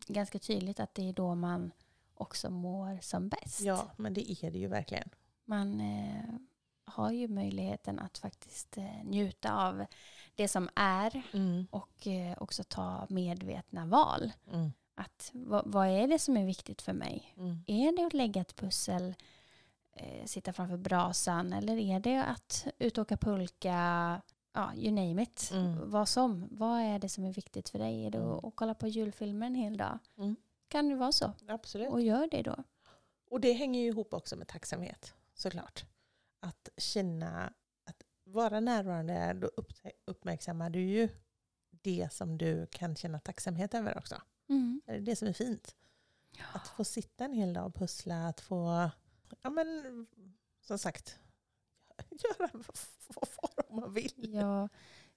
ganska 0.12 0.38
tydligt 0.38 0.80
att 0.80 0.94
det 0.94 1.08
är 1.08 1.12
då 1.12 1.34
man 1.34 1.72
också 2.14 2.50
mår 2.50 2.98
som 3.02 3.28
bäst. 3.28 3.60
Ja, 3.60 3.90
men 3.96 4.14
det 4.14 4.30
är 4.30 4.50
det 4.50 4.58
ju 4.58 4.68
verkligen. 4.68 5.08
Man 5.44 5.80
eh, 5.80 6.34
har 6.84 7.10
ju 7.10 7.28
möjligheten 7.28 7.98
att 7.98 8.18
faktiskt 8.18 8.76
eh, 8.76 9.04
njuta 9.04 9.68
av 9.68 9.86
det 10.34 10.48
som 10.48 10.68
är 10.74 11.22
Mm. 11.32 11.66
och 11.70 12.06
eh, 12.06 12.36
också 12.40 12.64
ta 12.64 13.06
medvetna 13.10 13.86
val. 13.86 14.32
Mm. 14.52 14.72
Att 14.94 15.30
vad, 15.34 15.62
vad 15.66 15.88
är 15.88 16.08
det 16.08 16.18
som 16.18 16.36
är 16.36 16.44
viktigt 16.46 16.82
för 16.82 16.92
mig? 16.92 17.34
Mm. 17.36 17.58
Är 17.66 17.96
det 17.96 18.06
att 18.06 18.12
lägga 18.14 18.40
ett 18.40 18.56
pussel, 18.56 19.14
eh, 19.92 20.24
sitta 20.26 20.52
framför 20.52 20.76
brasan 20.76 21.52
eller 21.52 21.76
är 21.76 22.00
det 22.00 22.24
att 22.24 22.66
ut 22.78 22.98
och 22.98 23.02
åka 23.02 23.16
pulka, 23.16 23.72
ja, 24.52 24.74
you 24.74 24.90
name 24.92 25.22
it. 25.22 25.50
Mm. 25.52 25.90
Vad 25.90 26.08
som, 26.08 26.48
vad 26.50 26.80
är 26.80 26.98
det 26.98 27.08
som 27.08 27.24
är 27.24 27.32
viktigt 27.32 27.68
för 27.68 27.78
dig? 27.78 28.04
Är 28.06 28.10
det 28.10 28.18
Mm. 28.18 28.30
att, 28.30 28.44
att 28.44 28.56
kolla 28.56 28.74
på 28.74 28.88
julfilmer 28.88 29.46
en 29.46 29.54
hel 29.54 29.76
dag? 29.76 29.98
Mm. 30.18 30.36
Kan 30.68 30.88
det 30.88 30.94
vara 30.96 31.12
så? 31.12 31.32
Absolut. 31.48 31.88
Och 31.90 32.02
gör 32.02 32.28
det 32.30 32.42
då. 32.42 32.56
Och 33.30 33.40
det 33.40 33.52
hänger 33.52 33.80
ju 33.80 33.86
ihop 33.86 34.14
också 34.14 34.36
med 34.36 34.48
tacksamhet 34.48 35.14
såklart. 35.34 35.84
Att 36.40 36.68
känna, 36.76 37.46
att 37.46 37.52
vara 38.34 38.60
närvarande, 38.60 39.32
då 39.32 39.50
uppmärksammar 40.04 40.70
du 40.70 40.80
ju 40.80 41.08
det 41.70 42.08
som 42.12 42.38
du 42.38 42.66
kan 42.66 42.96
känna 42.96 43.18
tacksamhet 43.18 43.74
över 43.74 43.98
också. 43.98 44.22
Mm. 44.48 44.80
Det 44.86 44.92
är 44.92 45.00
det 45.00 45.16
som 45.16 45.28
är 45.28 45.32
fint. 45.32 45.74
Att 46.52 46.68
få 46.68 46.84
sitta 46.84 47.24
en 47.24 47.32
hel 47.32 47.52
dag 47.52 47.66
och 47.66 47.74
pussla, 47.74 48.26
att 48.28 48.40
få, 48.40 48.90
ja 49.42 49.50
men 49.50 50.06
som 50.60 50.78
sagt, 50.78 51.18
göra 52.10 52.50
vad, 52.52 53.28
vad 53.68 53.82
man 53.82 53.92
vill. 53.92 54.30
Ja, 54.34 54.68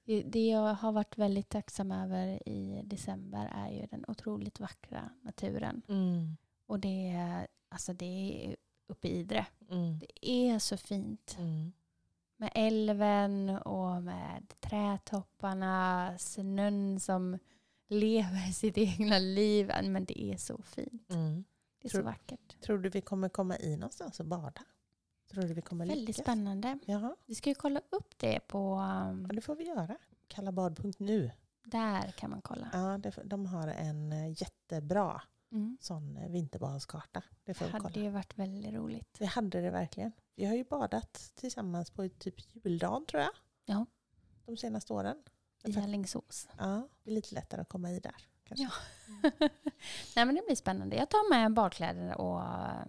Det- 0.04 0.48
jag 0.50 0.74
har 0.74 0.92
varit 0.92 1.18
väldigt 1.18 1.50
tacksam 1.50 1.92
över 1.92 2.50
i 2.50 2.82
december 2.86 3.52
är 3.56 3.70
ju 3.72 3.86
den 3.88 4.06
otroligt 4.08 4.60
vackra 4.60 5.10
naturen. 5.22 5.82
Mm. 5.88 6.38
Och 6.66 6.80
det 6.80 7.10
är, 7.10 7.48
alltså 7.70 7.94
det 7.94 8.06
är 8.06 8.56
uppe 8.88 9.08
i 9.08 9.12
Idre. 9.20 9.46
Mm. 9.70 10.00
Det 10.00 10.26
är 10.30 10.60
så 10.60 10.78
fint. 10.78 11.36
Mm. 11.40 11.72
Med 12.40 12.52
älven 12.56 13.50
och 13.50 14.04
med 14.04 14.54
trädtopparna, 14.60 16.14
snön 16.18 17.00
som 17.00 17.38
lever 17.90 18.52
sitt 18.54 18.78
egna 18.78 19.20
liv. 19.20 19.72
Men 19.84 20.06
det 20.06 20.22
är 20.24 20.38
så 20.38 20.62
fint. 20.62 21.10
Mm. 21.14 21.44
Det 21.82 21.88
är 21.88 21.90
Tror- 21.90 22.02
så 22.02 22.06
vackert. 22.06 22.62
Tror 22.62 22.78
du 22.78 22.90
vi 22.90 23.02
kommer 23.02 23.30
komma 23.30 23.58
i 23.58 23.78
någonstans 23.78 24.20
och 24.20 24.26
bada? 24.26 24.62
Tror 25.32 25.44
du 25.44 25.54
vi 25.54 25.62
kommer 25.62 25.86
Väldigt 25.86 26.08
lyckas? 26.08 26.24
spännande. 26.26 26.80
Jaha, 26.86 27.16
Vi 27.26 27.36
ska 27.36 27.50
ju 27.50 27.56
kolla 27.56 27.82
upp 27.90 28.18
det 28.18 28.40
på... 28.48 28.74
um, 28.76 29.22
ja, 29.30 29.36
det 29.36 29.42
får 29.42 29.56
vi 29.56 29.64
göra. 29.68 29.98
Kallabad.nu. 30.28 31.32
Där 31.66 32.12
kan 32.12 32.30
man 32.30 32.42
kolla. 32.42 32.70
Ja, 32.74 32.98
det, 32.98 33.12
de 33.26 33.46
har 33.46 33.68
en 33.68 34.12
eh, 34.12 34.30
jättebra 34.42 35.22
Mm. 35.52 35.78
sån 35.82 36.18
eh, 36.18 36.30
vinterbadskarta. 36.30 37.24
Det 37.44 37.60
Det 37.60 37.66
hade 37.66 38.00
ju 38.00 38.10
varit 38.10 38.38
väldigt 38.38 38.74
roligt. 38.74 39.16
Det 39.20 39.26
hade 39.26 39.62
det 39.62 39.70
verkligen. 39.70 40.12
Vi 40.36 40.46
har 40.46 40.56
ju 40.56 40.64
badat 40.64 41.32
tillsammans 41.36 41.92
på 41.92 42.10
typ 42.10 42.36
juldagen 42.66 43.06
tror 43.06 43.22
jag. 43.22 43.32
Ja. 43.66 43.86
De 44.46 44.58
senaste 44.58 44.94
åren. 44.94 45.24
I 45.64 45.78
Alingsås. 45.78 46.48
Ja, 46.58 46.88
det 47.04 47.12
är 47.12 47.16
lite 47.16 47.36
lättare 47.36 47.62
att 47.62 47.70
komma 47.70 47.92
i 47.92 48.00
där. 48.00 48.28
Kanske. 48.44 48.64
Ja. 48.64 48.72
Nej 50.16 50.26
men 50.26 50.36
det 50.36 50.42
blir 50.46 50.56
spännande. 50.56 50.96
Jag 50.96 51.10
tar 51.10 51.30
med 51.30 51.54
badkläder 51.54 52.18
och 52.18 52.42
eh, 52.42 52.86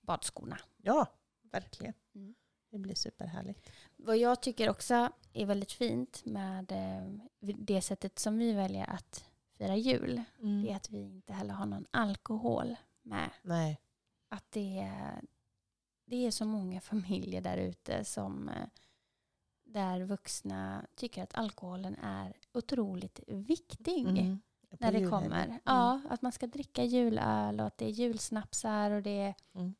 badskorna. 0.00 0.58
ja 0.76 1.06
verkligen. 1.52 1.94
Mm. 2.14 2.34
Det 2.70 2.78
blir 2.78 2.94
superhärligt. 2.94 3.70
Vad 3.96 4.16
jag 4.16 4.42
tycker 4.42 4.70
också 4.70 5.12
är 5.32 5.46
väldigt 5.46 5.72
fint 5.72 6.24
med 6.24 6.72
eh, 6.72 7.08
det 7.40 7.82
sättet 7.82 8.18
som 8.18 8.38
vi 8.38 8.52
väljer 8.52 8.90
att 8.90 9.24
fira 9.62 9.76
jul. 9.76 10.22
Mm. 10.38 10.62
Det 10.62 10.70
är 10.70 10.76
att 10.76 10.90
vi 10.90 10.98
inte 10.98 11.32
heller 11.32 11.54
har 11.54 11.66
någon 11.66 11.86
alkohol 11.90 12.76
med. 13.02 13.30
Nej. 13.42 13.80
Att 14.28 14.44
det 14.50 14.78
är, 14.78 15.22
det 16.04 16.26
är 16.26 16.30
så 16.30 16.44
många 16.44 16.80
familjer 16.80 17.40
där 17.40 17.56
ute 17.56 18.04
som 18.04 18.48
eh, 18.48 18.66
där 19.64 20.00
vuxna 20.04 20.86
tycker 20.94 21.22
att 21.22 21.34
alkoholen 21.34 21.96
är 22.02 22.36
otroligt 22.52 23.20
viktig. 23.26 24.08
Mm. 24.08 24.40
När 24.78 24.92
det 24.92 25.06
kommer. 25.10 25.44
Mm. 25.44 25.58
Ja, 25.64 26.00
att 26.08 26.22
man 26.22 26.32
ska 26.32 26.46
dricka 26.46 26.84
julöl 26.84 27.60
och 27.60 27.66
att 27.66 27.78
det 27.78 27.84
är 27.84 27.90
julsnapsar 27.90 28.90
och 28.90 29.02
det, 29.02 29.34
Mm. 29.54 29.74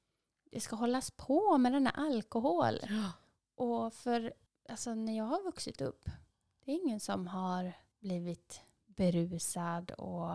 det 0.51 0.61
ska 0.61 0.77
hållas 0.77 1.11
på 1.11 1.59
med 1.59 1.73
denna 1.73 1.91
alkohol. 1.91 2.79
Ja. 2.89 3.13
Och 3.55 3.95
för 3.95 4.33
alltså, 4.69 4.95
när 4.95 5.17
jag 5.17 5.25
har 5.25 5.43
vuxit 5.43 5.81
upp, 5.81 6.05
det 6.65 6.73
är 6.73 6.85
ingen 6.85 7.01
som 7.01 7.27
har 7.27 7.73
blivit 7.99 8.61
berusad 8.97 9.91
och, 9.91 10.31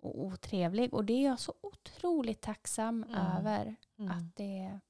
och 0.00 0.20
otrevlig. 0.24 0.94
Och 0.94 1.04
det 1.04 1.12
är 1.12 1.24
jag 1.24 1.40
så 1.40 1.54
otroligt 1.60 2.40
tacksam 2.40 3.02
Mm. 3.04 3.16
över. 3.36 3.76
Mm. 3.98 4.10
Att 4.10 4.36
det, 4.36 4.80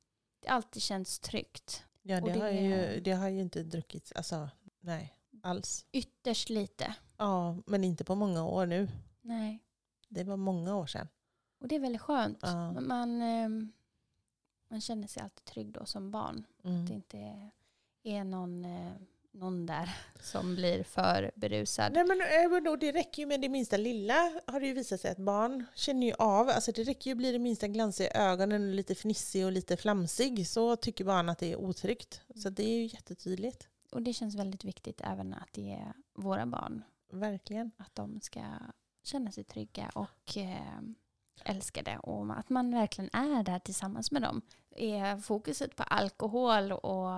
det 0.41 0.49
alltid 0.49 0.83
känns 0.83 1.19
tryggt. 1.19 1.85
Ja, 2.03 2.21
det, 2.21 2.33
det 2.33 2.41
har 2.41 2.49
ju, 2.49 3.01
det 3.01 3.13
har 3.13 3.29
ju 3.29 3.41
inte 3.41 3.63
druckits, 3.63 4.13
alltså 4.13 4.49
nej, 4.81 5.17
alls. 5.43 5.87
Ytterst 5.93 6.51
lite. 6.51 6.95
Ja, 7.17 7.57
men 7.67 7.85
inte 7.85 8.05
på 8.05 8.15
många 8.15 8.45
år 8.47 8.67
nu. 8.67 8.89
Nej. 9.21 9.59
Det 10.09 10.25
var 10.25 10.37
många 10.37 10.77
år 10.77 10.87
sedan. 10.87 11.09
Och 11.61 11.69
det 11.69 11.75
är 11.75 11.81
väldigt 11.81 12.01
skönt. 12.03 12.39
Ja. 12.43 12.81
Man, 12.81 13.23
ehm, 13.23 13.73
man 14.69 14.81
känner 14.81 15.09
sig 15.09 15.23
alltid 15.23 15.45
trygg 15.45 15.73
då 15.73 15.87
som 15.87 16.11
barn. 16.11 16.45
Mm. 16.65 16.81
Att 16.83 16.89
det 16.89 16.95
inte 16.95 17.51
är 18.03 18.25
någon, 18.25 18.65
eh, 18.65 18.93
någon 19.33 19.67
där 19.67 19.97
som 20.21 20.55
blir 20.55 20.83
för 20.83 21.31
berusad. 21.35 21.93
Nej, 21.93 22.05
men, 22.05 22.21
eh, 22.21 22.51
vadå, 22.51 22.77
det 22.77 22.93
räcker 22.93 23.23
ju 23.23 23.27
med 23.27 23.41
det 23.41 23.49
minsta 23.49 23.77
lilla 23.77 24.33
har 24.47 24.61
det 24.61 24.67
ju 24.67 24.73
visat 24.73 25.01
sig 25.01 25.11
att 25.11 25.19
barn 25.19 25.67
känner 25.75 26.07
ju 26.07 26.13
av. 26.19 26.49
Alltså 26.49 26.73
det 26.73 26.83
räcker 26.83 27.11
ju 27.11 27.15
bli 27.15 27.33
det 27.33 27.39
minsta 27.39 27.69
glansiga 27.69 28.09
i 28.09 28.17
ögonen, 28.17 28.69
och 28.69 28.75
lite 28.75 28.95
fnissig 28.95 29.47
och 29.47 29.53
lite 29.53 29.77
flamsig 29.77 30.49
så 30.49 30.77
tycker 30.77 31.05
barn 31.05 31.29
att 31.29 31.39
det 31.39 31.53
är 31.53 31.57
otryggt. 31.57 32.21
Så 32.35 32.51
det 32.51 32.63
är 32.63 32.77
ju 32.79 32.87
jättetydligt. 32.87 33.69
Och 33.91 34.03
det 34.03 34.13
känns 34.13 34.35
väldigt 34.35 34.65
viktigt 34.65 35.01
även 35.05 35.35
att 35.35 35.53
det 35.53 35.73
är 35.73 35.93
våra 36.15 36.47
barn. 36.47 36.85
Verkligen. 37.13 37.71
Att 37.77 37.95
de 37.95 38.21
ska 38.21 38.41
känna 39.03 39.33
sig 39.33 39.45
trygga 39.45 39.91
och 39.95 40.37
eh, 40.37 40.81
älskade. 41.45 41.99
Och 41.99 42.39
att 42.39 42.51
man 42.51 42.71
verkligen 42.71 43.11
är 43.13 43.43
där 43.43 43.59
tillsammans 43.59 44.11
med 44.11 44.23
dem. 44.23 44.43
Är 44.77 45.17
fokuset 45.17 45.77
på 45.77 45.83
alkohol 45.83 46.73
och 46.73 47.11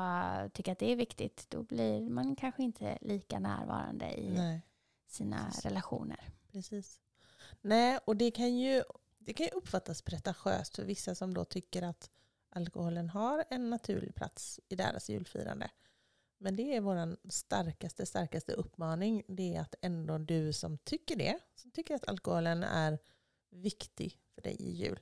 tycker 0.52 0.72
att 0.72 0.78
det 0.78 0.92
är 0.92 0.96
viktigt, 0.96 1.46
då 1.50 1.62
blir 1.62 2.10
man 2.10 2.36
kanske 2.36 2.62
inte 2.62 2.98
lika 3.00 3.38
närvarande 3.38 4.20
i 4.20 4.30
Nej, 4.30 4.60
sina 5.06 5.44
Precis. 5.44 5.64
relationer. 5.64 6.20
precis. 6.52 7.00
Nej, 7.60 7.98
och 8.04 8.16
det 8.16 8.30
kan 8.30 8.56
ju 8.58 8.82
det 9.18 9.32
kan 9.32 9.46
ju 9.46 9.52
uppfattas 9.52 10.02
pretentiöst 10.02 10.76
för 10.76 10.84
vissa 10.84 11.14
som 11.14 11.34
då 11.34 11.44
tycker 11.44 11.82
att 11.82 12.10
alkoholen 12.50 13.10
har 13.10 13.44
en 13.50 13.70
naturlig 13.70 14.14
plats 14.14 14.60
i 14.68 14.76
deras 14.76 15.10
julfirande. 15.10 15.70
Men 16.38 16.56
det 16.56 16.76
är 16.76 16.80
vår 16.80 17.16
starkaste, 17.30 18.06
starkaste 18.06 18.52
uppmaning. 18.52 19.22
Det 19.28 19.54
är 19.54 19.60
att 19.60 19.74
ändå 19.80 20.18
du 20.18 20.52
som 20.52 20.78
tycker 20.78 21.16
det, 21.16 21.38
som 21.54 21.70
tycker 21.70 21.94
att 21.94 22.08
alkoholen 22.08 22.62
är 22.62 22.98
viktig 23.54 24.18
för 24.34 24.42
dig 24.42 24.56
i 24.62 24.70
jul, 24.72 25.00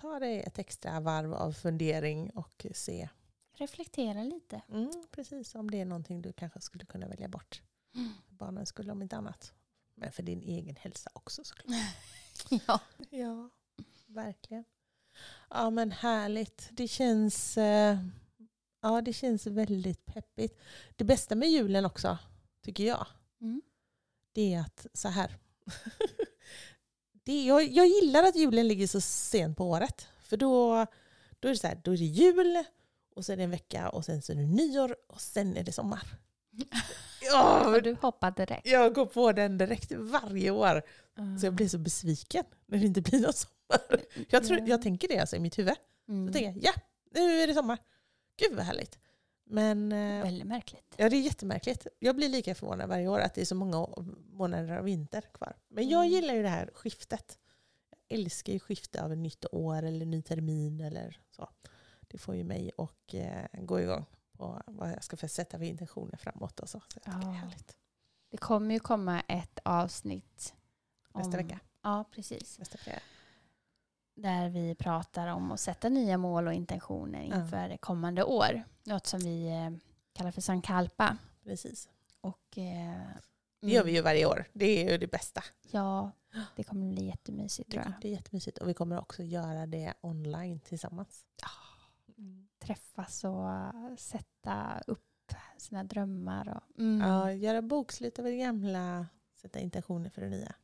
ta 0.00 0.18
dig 0.18 0.40
ett 0.40 0.58
extra 0.58 1.00
varv 1.00 1.34
av 1.34 1.52
fundering 1.52 2.30
och 2.30 2.66
se 2.74 3.08
Reflektera 3.52 4.22
lite. 4.22 4.62
mm, 4.68 4.90
precis 5.10 5.54
om 5.54 5.70
det 5.70 5.80
är 5.80 5.84
någonting 5.84 6.22
du 6.22 6.32
kanske 6.32 6.60
skulle 6.60 6.86
kunna 6.86 7.08
välja 7.08 7.28
bort. 7.28 7.62
För 8.28 8.34
barnens 8.34 8.68
skull 8.68 8.90
om 8.90 9.02
inte 9.02 9.16
annat. 9.16 9.52
Men 9.94 10.12
för 10.12 10.22
din 10.22 10.42
egen 10.42 10.76
hälsa 10.76 11.10
också 11.12 11.44
såklart. 11.44 11.76
ja. 12.66 12.80
Ja, 13.10 13.50
verkligen. 14.06 14.64
Ja 15.50 15.70
men 15.70 15.90
härligt. 15.92 16.68
Det 16.72 16.88
känns, 16.88 17.58
eh, 17.58 17.98
ja, 18.80 19.00
det 19.00 19.12
känns 19.12 19.46
väldigt 19.46 20.06
peppigt. 20.06 20.60
Det 20.96 21.04
bästa 21.04 21.34
med 21.34 21.48
julen 21.50 21.84
också, 21.84 22.18
tycker 22.62 22.84
jag, 22.84 23.06
Mm. 23.40 23.62
det 24.32 24.54
är 24.54 24.60
att 24.60 24.86
så 24.94 25.08
här. 25.08 25.36
det, 27.28 27.44
jag, 27.44 27.68
jag 27.68 27.86
gillar 27.86 28.22
att 28.22 28.36
julen 28.36 28.68
ligger 28.68 28.86
så 28.86 29.00
sent 29.00 29.56
på 29.56 29.64
året. 29.70 30.08
För 30.22 30.36
då, 30.36 30.86
då 31.40 31.48
är 31.48 31.52
det 31.52 31.58
så 31.58 31.66
här, 31.66 31.80
då 31.84 31.92
är 31.92 31.96
det 31.96 32.04
jul 32.04 32.64
och 33.16 33.24
så 33.24 33.32
är 33.32 33.36
det 33.36 33.42
en 33.42 33.50
vecka 33.50 33.88
och 33.88 34.04
sen 34.04 34.22
så 34.22 34.32
är 34.32 34.36
det 34.36 34.46
nyår 34.46 34.96
och 35.08 35.20
sen 35.20 35.56
är 35.56 35.62
det 35.64 35.72
sommar. 35.72 36.02
Ja, 37.22 37.66
Och 37.76 37.82
du 37.82 37.96
hoppade 38.00 38.46
direkt. 38.46 38.66
jag 38.66 38.94
går 38.94 39.06
på 39.06 39.32
den 39.32 39.58
direkt 39.58 39.92
varje 39.92 40.50
år. 40.50 40.82
Så 41.40 41.46
jag 41.46 41.54
blir 41.54 41.68
så 41.68 41.78
besviken 41.78 42.44
när 42.66 42.78
det 42.78 42.86
inte 42.86 43.00
blir 43.00 43.20
någon 43.20 43.32
sommar. 43.32 44.04
Jag, 44.28 44.44
tror, 44.44 44.68
jag 44.68 44.82
tänker 44.82 45.08
det 45.08 45.18
alltså 45.18 45.36
i 45.36 45.40
mitt 45.40 45.58
huvud. 45.58 45.74
Mm. 46.08 46.26
Så 46.26 46.32
tänker 46.32 46.48
jag, 46.48 46.58
ja, 46.64 46.72
nu 47.14 47.40
är 47.42 47.46
det 47.46 47.54
sommar. 47.54 47.78
Gud 48.36 48.56
vad 48.56 48.64
härligt. 48.64 48.98
Men 49.50 49.92
eh, 49.92 50.22
Väldigt 50.22 50.46
märkligt. 50.46 50.94
ja, 50.96 51.08
det 51.08 51.16
är 51.16 51.20
jättemärkligt. 51.20 51.86
Jag 51.98 52.16
blir 52.16 52.28
lika 52.28 52.54
förvånad 52.54 52.88
varje 52.88 53.08
år 53.08 53.20
att 53.20 53.34
det 53.34 53.40
är 53.40 53.44
så 53.44 53.54
många 53.54 53.86
månader 54.32 54.76
av 54.76 54.84
vinter 54.84 55.24
kvar. 55.34 55.56
Men 55.68 55.88
jag 55.88 56.00
Mm. 56.06 56.12
gillar 56.12 56.34
ju 56.34 56.42
det 56.42 56.48
här 56.48 56.70
skiftet. 56.74 57.38
Jag 57.90 58.18
älskar 58.18 58.52
ju 58.52 58.58
skifte 58.58 59.02
av 59.04 59.12
ett 59.12 59.18
nytt 59.18 59.44
år 59.52 59.82
eller 59.82 60.06
ny 60.06 60.22
termin 60.22 60.80
eller 60.80 61.20
så. 61.30 61.48
Det 62.00 62.18
får 62.18 62.34
ju 62.36 62.44
mig 62.44 62.70
att 62.78 63.14
eh, 63.14 63.60
gå 63.64 63.80
igång 63.80 64.04
på 64.32 64.62
vad 64.66 64.90
jag 64.90 65.04
ska 65.04 65.16
sätta 65.28 65.58
för 65.58 65.64
intentioner 65.64 66.16
framåt 66.16 66.60
och 66.60 66.68
så. 66.68 66.80
så 66.80 66.86
tycker 67.00 67.10
det 67.10 67.16
är 67.16 67.22
Ja. 67.22 67.30
härligt. 67.30 67.76
Det 68.30 68.36
kommer 68.36 68.74
ju 68.74 68.80
komma 68.80 69.20
ett 69.20 69.58
avsnitt. 69.62 70.54
Nästa 71.14 71.36
vecka. 71.36 71.60
Ja, 71.82 72.04
precis. 72.10 72.58
Nästa 72.58 72.78
fredag. 72.78 73.00
Där 74.22 74.48
vi 74.48 74.74
pratar 74.74 75.28
om 75.28 75.52
att 75.52 75.60
sätta 75.60 75.88
nya 75.88 76.18
mål 76.18 76.46
och 76.46 76.52
intentioner 76.52 77.20
inför 77.22 77.76
kommande 77.76 78.24
år. 78.24 78.62
Något 78.84 79.06
som 79.06 79.20
vi 79.20 79.48
eh, 79.48 79.70
kallar 80.12 80.30
för 80.30 80.40
Sankalpa. 80.40 81.16
Precis. 81.44 81.88
Och, 82.20 82.58
eh, 82.58 82.98
Det 83.60 83.68
gör 83.70 83.80
mm, 83.80 83.86
vi 83.86 83.92
ju 83.92 84.02
varje 84.02 84.26
år. 84.26 84.44
Det 84.52 84.64
är 84.86 84.92
ju 84.92 84.98
det 84.98 85.06
bästa. 85.06 85.42
Ja, 85.70 86.10
det 86.56 86.64
kommer 86.64 86.92
bli 86.92 87.06
jättemysigt 87.06 87.70
Det 87.70 87.72
tror 87.72 87.80
jag. 87.80 87.86
kommer 87.86 88.00
bli 88.00 88.10
jättemysigt. 88.10 88.58
Och 88.58 88.68
vi 88.68 88.74
kommer 88.74 88.98
också 88.98 89.22
göra 89.22 89.66
det 89.66 89.94
online 90.00 90.60
tillsammans. 90.60 91.24
Träffas 92.58 93.24
och 93.24 93.48
sätta 93.98 94.82
upp 94.86 95.04
sina 95.56 95.84
drömmar. 95.84 96.48
Och, 96.48 96.78
mm, 96.80 97.08
Ja, 97.08 97.32
göra 97.32 97.62
bokslut 97.62 98.18
över 98.18 98.30
det 98.30 98.36
gamla, 98.36 99.06
sätta 99.34 99.58
intentioner 99.60 100.10
för 100.10 100.22
det 100.22 100.28
nya. 100.28 100.54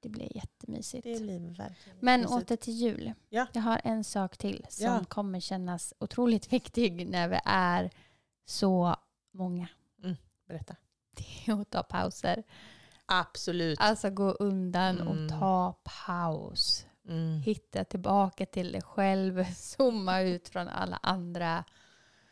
Det 0.00 0.08
blir 0.08 0.36
jättemysigt. 0.36 1.04
Det 1.04 1.20
blir 1.22 1.38
verkligen 1.40 1.98
Men 2.00 2.20
mysigt. 2.20 2.36
åter 2.50 2.56
till 2.56 2.74
jul. 2.74 3.12
Ja. 3.28 3.46
Jag 3.52 3.62
har 3.62 3.80
en 3.84 4.04
sak 4.04 4.36
till 4.36 4.66
som 4.68 4.86
Ja. 4.86 5.04
kommer 5.04 5.40
kännas 5.40 5.94
otroligt 5.98 6.52
viktig 6.52 7.08
när 7.08 7.28
vi 7.28 7.38
är 7.44 7.90
så 8.44 8.96
många. 9.32 9.68
Berätta. 10.48 10.76
Det 11.16 11.50
är 11.52 11.60
att 11.60 11.70
ta 11.70 11.82
pauser. 11.82 12.42
Absolut. 13.06 13.80
Alltså 13.80 14.10
gå 14.10 14.30
undan 14.30 15.00
Mm. 15.00 15.08
och 15.08 15.38
ta 15.40 15.74
paus. 16.06 16.86
Mm. 17.08 17.40
Hitta 17.40 17.84
tillbaka 17.84 18.46
till 18.46 18.72
dig 18.72 18.82
själv. 18.82 19.44
Zooma 19.54 20.20
ut 20.20 20.48
från 20.48 20.68
alla 20.68 20.96
andra. 21.02 21.64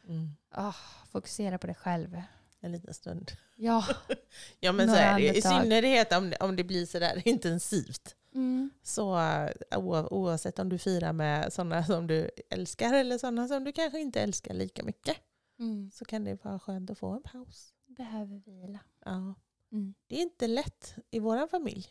Mm. 0.09 0.37
Ah, 0.50 0.74
fokusera 1.11 1.59
på 1.59 1.66
dig 1.66 1.76
själv. 1.76 2.22
En 2.61 2.73
liten 2.73 2.95
stund. 2.95 3.33
Ja. 3.57 3.85
Ja 4.61 4.73
men 4.73 4.88
så 4.88 4.95
är 4.95 5.21
det. 5.21 5.37
I 5.37 5.42
synnerhet 5.42 6.12
om 6.12 6.33
om 6.40 6.57
det 6.57 6.64
blir 6.64 6.87
sådär 6.87 7.23
intensivt. 7.25 8.16
Mm. 8.35 8.71
Så 8.83 9.19
eh, 9.19 9.79
oavsett 10.11 10.59
om 10.59 10.69
du 10.69 10.79
firar 10.79 11.12
med 11.12 11.53
sådana 11.53 11.85
som 11.85 12.07
du 12.07 12.31
älskar 12.51 12.95
eller 12.95 13.19
sådana 13.19 13.49
som 13.49 13.64
du 13.64 13.73
kanske 13.73 14.01
inte 14.01 14.21
älskar 14.21 14.55
lika 14.55 14.85
mycket. 14.85 15.16
Mm. 15.59 15.90
Så 15.90 16.05
kan 16.05 16.25
det 16.25 16.45
vara 16.45 16.59
skönt 16.59 16.90
att 16.90 16.99
få 16.99 17.09
en 17.09 17.23
paus. 17.23 17.75
Behöver 17.87 18.38
vila. 18.38 18.79
Ja. 19.05 19.35
Mm. 19.73 19.95
Det 20.07 20.16
är 20.16 20.23
inte 20.23 20.47
lätt 20.47 20.95
i 21.11 21.19
vår 21.19 21.47
familj. 21.47 21.87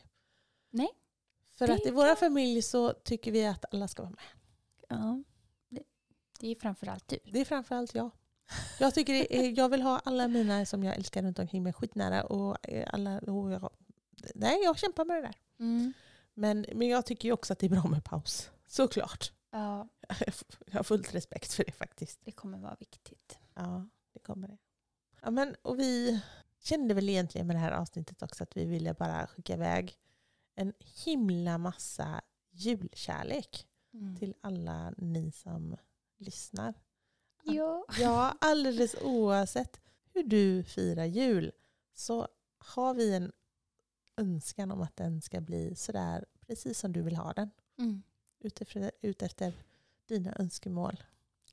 Nej. 0.70 0.90
För 1.58 1.70
att 1.70 1.86
i 1.86 1.92
vår 1.92 2.16
familj 2.16 2.62
så 2.62 2.94
tycker 2.94 3.32
vi 3.32 3.46
att 3.46 3.74
alla 3.74 3.88
ska 3.88 4.04
vara 4.04 4.12
med. 4.12 4.26
Ja. 4.90 5.24
Det, 5.70 5.84
det 6.40 6.48
är 6.48 6.56
framförallt 6.56 7.08
du. 7.08 7.20
Det 7.26 7.40
är 7.40 7.46
framförallt 7.46 7.96
jag. 7.96 8.12
Jag, 8.80 8.94
tycker 8.94 9.32
är, 9.34 9.58
jag 9.58 9.70
vill 9.70 9.82
ha 9.82 10.00
alla 10.00 10.28
mina 10.28 10.66
som 10.66 10.84
jag 10.84 10.96
älskar 10.96 11.24
runt 11.24 11.40
omkring 11.40 11.64
mig 11.64 11.74
skitnära. 11.74 12.24
Och 12.24 12.70
eh, 12.70 12.90
alla, 12.94 13.20
och 13.20 13.52
jag, 13.52 13.70
nej, 14.36 14.60
jag 14.64 14.80
kämpar 14.80 15.06
med 15.06 15.18
det 15.18 15.22
där. 15.22 15.36
Mm. 15.60 15.94
Men, 16.34 16.66
men 16.74 16.88
jag 16.88 17.06
tycker 17.06 17.28
ju 17.30 17.34
också 17.34 17.54
att 17.54 17.60
det 17.60 17.66
är 17.66 17.70
bra 17.70 17.88
med 17.88 18.04
paus. 18.04 18.50
Såklart. 18.68 19.32
Ja, 19.52 19.88
Jag 20.66 20.80
har 20.80 20.84
fullt 20.84 21.16
respekt 21.16 21.54
för 21.54 21.64
det 21.66 21.72
faktiskt. 21.72 22.20
det 22.24 22.32
kommer 22.32 22.58
vara 22.58 22.76
viktigt. 22.80 23.40
Ja, 23.54 23.86
det 24.14 24.20
kommer 24.20 24.48
det. 24.48 24.58
Ja, 25.22 25.32
men, 25.32 25.56
och 25.62 25.80
vi 25.80 26.20
kände 26.60 26.94
väl 26.94 27.10
egentligen 27.10 27.48
med 27.48 27.56
det 27.56 27.60
här 27.60 27.72
avsnittet 27.72 28.22
också 28.24 28.44
att 28.44 28.58
vi 28.58 28.66
ville 28.66 28.94
bara 28.94 29.28
skicka 29.28 29.54
iväg 29.54 29.98
en 30.56 30.74
himla 31.06 31.58
massa 31.58 32.22
julkärlek 32.52 33.68
Mm. 33.94 34.16
till 34.16 34.34
alla 34.42 34.94
ni 34.98 35.32
som 35.32 35.76
lyssnar. 36.18 36.74
Ja. 37.46 37.86
Ja, 38.00 38.38
alldeles 38.42 38.96
oavsett 39.02 39.80
hur 40.14 40.24
du 40.24 40.64
firar 40.64 41.06
jul 41.06 41.52
så 41.94 42.28
har 42.58 42.94
vi 42.94 43.14
en 43.14 43.32
önskan 44.18 44.72
om 44.72 44.82
att 44.82 44.96
den 44.96 45.22
ska 45.22 45.42
bli 45.42 45.76
sådär 45.76 46.26
precis 46.48 46.80
som 46.80 46.94
du 46.94 47.02
vill 47.02 47.16
ha 47.16 47.34
den. 47.34 47.52
Mm. 47.80 48.04
Utefter, 48.40 48.92
utefter 49.02 49.54
dina 50.08 50.36
önskemål. 50.40 51.04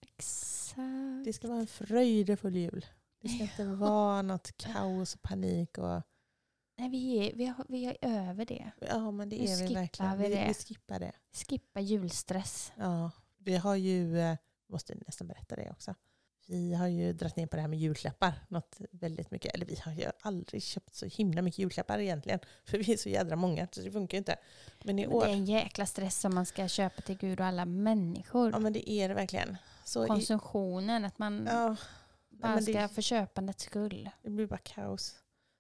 Exakt. 0.01 1.25
Det 1.25 1.33
ska 1.33 1.49
vara 1.49 1.61
en 1.61 1.67
fröjdefull 1.67 2.57
jul. 2.57 2.87
Det 3.21 3.29
ska 3.29 3.43
inte 3.43 3.65
vara 3.65 4.23
något 4.23 4.57
kaos 4.57 5.15
och 5.15 5.23
panik. 5.23 5.79
Och, 5.79 6.03
Nej, 6.79 6.89
vi, 6.91 7.29
är, 7.29 7.37
vi, 7.37 7.47
har, 7.47 7.67
vi 7.69 7.85
är 7.85 7.97
över 8.01 8.45
det. 8.45 8.73
ja, 8.81 9.11
men 9.11 9.29
det 9.29 9.37
Nu 9.39 9.45
är 9.45 9.69
vi 9.69 9.75
verkligen. 9.75 10.19
Vi, 10.19 10.29
det. 10.29 10.45
vi 10.49 10.55
skippar 10.55 11.01
det. 11.01 11.13
Skippa 11.33 11.81
julstress. 11.81 12.73
Ja, 12.77 13.11
vi 13.39 13.57
har 13.57 13.77
ju, 13.77 14.19
eh, 14.21 14.37
måste 14.73 14.95
nästan 15.07 15.29
berätta 15.29 15.57
det 15.57 15.71
också. 15.71 15.95
Vi 16.47 16.75
har 16.75 16.87
ju 16.89 17.13
dragit 17.13 17.37
ner 17.37 17.47
på 17.47 17.57
det 17.57 17.63
här 17.63 17.69
med 17.69 17.79
julklappar. 17.79 18.33
Något 18.49 18.77
väldigt 18.91 19.31
mycket. 19.31 19.55
Eller 19.55 19.67
vi 19.67 19.77
har 19.85 19.93
ju 19.93 20.05
aldrig 20.21 20.63
köpt 20.63 20.95
så 20.95 21.07
himla 21.07 21.43
mycket 21.43 21.59
julklappar 21.59 21.99
egentligen. 21.99 22.41
För 22.65 22.79
vi 22.79 22.93
är 22.93 22.97
så 22.97 23.09
jädra 23.09 23.37
många 23.37 23.69
så 23.73 23.81
det 23.81 23.91
funkar 23.91 24.17
ju 24.17 24.19
inte. 24.19 24.37
Men 24.85 24.99
i 24.99 25.03
Men 25.07 25.11
det 25.11 25.17
är 25.17 25.17
år, 25.17 25.27
en 25.27 25.45
jäkla 25.45 25.87
stress 25.87 26.21
som 26.21 26.35
man 26.35 26.47
ska 26.47 26.69
köpa 26.69 27.03
till 27.03 27.17
Gud 27.17 27.41
och 27.41 27.47
alla 27.47 27.65
människor. 27.65 28.51
ja 28.53 28.59
men 28.59 28.73
det 28.73 28.91
är 28.91 29.09
det 29.09 29.15
verkligen. 29.15 29.57
Så 29.85 30.05
i, 30.05 30.09
Konsumtionen, 30.09 31.05
att 31.05 31.19
man 31.19 31.47
ja, 31.51 31.77
bara 32.31 32.63
ska 32.63 32.73
det, 32.73 32.89
för 32.89 33.03
köpandets 33.03 33.65
skull. 33.65 34.11
det 34.23 34.31
blir 34.31 34.47
bara 34.47 34.59
kaos. 34.63 35.17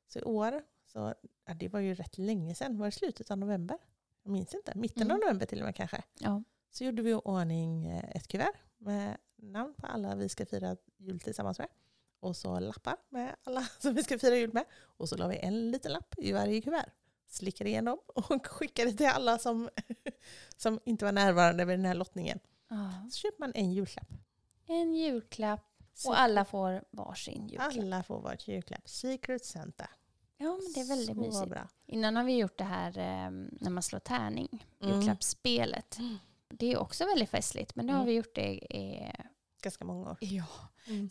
Så 0.09 0.18
i 0.18 0.22
år, 0.22 0.62
så, 0.87 1.14
ja, 1.46 1.55
det 1.55 1.68
var 1.68 1.81
ju 1.81 1.94
rätt 1.94 2.18
länge 2.18 2.55
sedan. 2.55 2.79
Var 2.79 2.87
det 2.87 2.92
slutet 2.92 3.31
av 3.31 3.38
november? 3.38 3.79
Jag 4.22 4.33
minns 4.33 4.55
inte. 4.55 4.72
Mitten 4.75 5.03
av 5.03 5.16
Mm. 5.16 5.20
november 5.20 5.46
till 5.46 5.59
och 5.59 5.64
med 5.64 5.75
kanske. 5.77 6.03
Ja. 6.18 6.42
Så 6.70 6.85
gjorde 6.85 7.03
vi 7.03 7.11
i 7.11 7.14
ordning 7.14 7.87
eh, 7.87 8.16
ett 8.16 8.29
kuvert 8.29 8.55
med 8.83 9.16
namn 9.37 9.75
på 9.75 9.87
alla 9.87 10.14
vi 10.14 10.29
ska 10.29 10.47
fira 10.47 10.77
jul 10.99 11.21
tillsammans 11.21 11.59
med. 11.59 11.68
Och 12.21 12.37
så 12.37 12.61
lappar 12.61 12.97
med 13.09 13.37
alla 13.45 13.62
som 13.79 13.95
vi 13.95 14.03
ska 14.03 14.18
fira 14.18 14.37
jul 14.37 14.53
med. 14.53 14.64
Och 14.83 15.09
så 15.09 15.16
la 15.16 15.27
vi 15.29 15.37
en 15.38 15.71
liten 15.71 15.92
lapp 15.92 16.14
i 16.18 16.33
varje 16.33 16.61
kuvert. 16.61 16.90
Slickade 17.27 17.71
igenom 17.71 17.99
och 18.14 18.47
skickade 18.47 18.92
till 18.92 19.07
alla 19.07 19.38
som, 19.38 19.68
som 20.57 20.81
inte 20.85 21.05
var 21.05 21.12
närvarande 21.12 21.64
vid 21.64 21.79
den 21.79 21.85
här 21.87 21.95
lottningen. 21.95 22.38
Ja. 22.68 22.90
Så 23.11 23.16
köper 23.16 23.40
man 23.40 23.53
en 23.55 23.73
julklapp. 23.73 24.09
En 24.66 24.95
julklapp 24.95 25.66
och 26.07 26.21
alla 26.21 26.45
får 26.45 26.85
varsin 26.90 27.49
julklapp. 27.49 27.73
alla 27.77 28.03
får 28.03 28.21
varsin 28.21 28.55
julklapp. 28.55 28.88
Secret 28.88 29.45
Santa. 29.45 29.90
Ja, 30.37 30.59
men 30.62 30.73
det 30.75 30.81
är 30.81 30.88
väldigt 30.88 31.07
så 31.07 31.14
mysigt. 31.14 31.51
bra. 31.51 31.68
Innan 31.87 32.16
har 32.16 32.25
vi 32.25 32.37
gjort 32.37 32.59
det 32.59 32.64
här 32.64 32.99
eh, 32.99 33.31
när 33.61 33.71
man 33.71 33.83
slår 33.83 33.99
tärning, 34.01 34.66
Mm. 34.81 34.95
julklappsspelet. 34.95 35.99
Mm. 35.99 36.16
Det 36.59 36.73
är 36.73 36.79
också 36.79 37.05
väldigt 37.05 37.31
festligt, 37.31 37.75
men 37.75 37.87
nu 37.87 37.93
har 37.93 37.99
Mm. 38.01 38.07
vi 38.09 38.15
gjort 38.15 38.35
det 38.35 38.53
i... 38.53 39.12
Ganska 39.62 39.85
många 39.85 40.11
år. 40.11 40.17
Ja. 40.21 40.45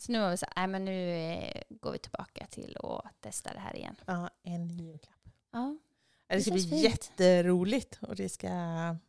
Så 0.00 0.12
nu 0.12 0.20
har 0.20 0.30
vi 0.30 0.36
sagt, 0.36 0.52
nej 0.56 0.66
men 0.66 0.84
nu 0.84 1.10
eh, 1.10 1.62
går 1.70 1.92
vi 1.92 1.98
tillbaka 1.98 2.46
till 2.46 2.76
att 2.82 3.20
testa 3.20 3.52
det 3.52 3.58
här 3.60 3.76
igen. 3.76 3.96
Ja, 4.06 4.30
en 4.42 4.68
julklapp. 4.68 5.28
Ja, 5.52 5.76
Det 6.26 6.34
Det 6.34 6.42
ska 6.42 6.52
bli 6.52 6.62
fint. 6.62 6.82
jätteroligt. 6.84 7.98
Och 8.02 8.16
det 8.16 8.28
ska, 8.28 8.48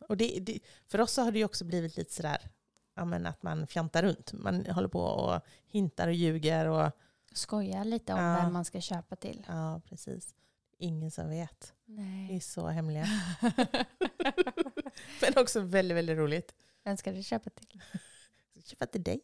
och 0.08 0.16
det, 0.16 0.38
det, 0.40 0.58
för 0.86 1.00
oss 1.00 1.12
så 1.12 1.22
har 1.22 1.32
det 1.32 1.44
också 1.44 1.64
blivit 1.64 1.96
lite 1.96 2.12
sådär 2.14 2.50
ja, 2.94 3.04
men 3.04 3.26
att 3.26 3.42
man 3.42 3.66
fjantar 3.66 4.02
runt. 4.02 4.32
Man 4.32 4.66
håller 4.66 4.88
på 4.88 5.00
och 5.00 5.40
hintar 5.66 6.08
och 6.08 6.14
ljuger. 6.14 6.66
Och, 6.66 6.90
skoja 7.32 7.84
lite 7.84 8.12
om 8.14 8.20
Ja. 8.20 8.36
vem 8.42 8.52
man 8.52 8.64
ska 8.64 8.80
köpa 8.80 9.16
till. 9.16 9.44
ja, 9.48 9.80
precis. 9.88 10.34
Ingen 10.78 11.10
som 11.10 11.28
vet. 11.30 11.72
Vi 11.84 11.94
är 11.96 12.00
Nej. 12.00 12.40
så 12.40 12.66
hemliga. 12.66 13.06
men 15.20 15.32
också 15.36 15.60
väldigt, 15.60 15.96
väldigt 15.96 16.16
roligt. 16.16 16.54
Vem 16.84 16.96
ska 16.96 17.12
du 17.12 17.22
köpa 17.22 17.50
till? 17.50 17.82
Jag 18.52 18.66
köper 18.66 18.86
till 18.86 19.02
dig. 19.02 19.20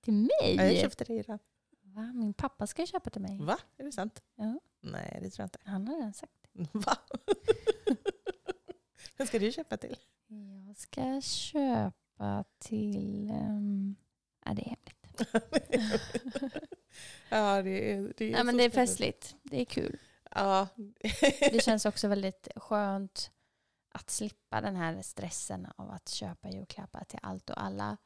Till 0.00 0.14
mig? 0.14 0.54
Ja, 0.56 0.64
jag 0.64 0.80
köpte 0.80 1.04
dig 1.04 1.16
redan. 1.16 1.38
Va? 1.82 2.12
Min 2.14 2.34
pappa 2.34 2.66
ska 2.66 2.86
köpa 2.86 3.10
till 3.10 3.22
mig. 3.22 3.38
Va? 3.40 3.58
Är 3.76 3.84
det 3.84 3.92
sant? 3.92 4.22
Ja. 4.34 4.60
Nej, 4.80 5.18
det 5.22 5.30
tror 5.30 5.42
jag 5.42 5.46
inte. 5.46 5.58
Han 5.64 5.88
har 5.88 5.96
redan 5.96 6.14
sagt 6.14 6.32
det. 6.52 6.68
Va? 6.72 6.96
Vem 9.16 9.26
ska 9.26 9.38
du 9.38 9.52
köpa 9.52 9.76
till? 9.76 9.96
Jag 10.66 10.76
ska 10.76 11.20
köpa 11.20 12.44
till... 12.58 13.30
Um... 13.30 13.96
Ja, 14.44 14.54
det 14.54 14.62
är 14.62 14.64
hemligt. 14.64 14.94
ja, 17.28 17.62
det 17.62 17.92
är, 17.92 18.12
det 18.16 18.24
är 18.24 18.32
Nej, 18.32 18.44
men 18.44 18.56
det 18.56 18.64
är 18.64 18.70
festligt. 18.70 19.36
Det 19.42 19.60
är 19.60 19.64
kul. 19.64 19.98
Ja. 20.30 20.68
Det 21.52 21.64
känns 21.64 21.86
också 21.86 22.08
väldigt 22.08 22.48
skönt 22.56 23.30
att 23.94 24.10
slippa 24.10 24.60
den 24.60 24.76
här 24.76 25.02
stressen 25.02 25.66
av 25.76 25.90
att 25.90 26.08
köpa 26.08 26.48
julklappar 26.50 27.04
till 27.04 27.18
allt 27.22 27.50
och 27.50 27.62
alla. 27.62 27.96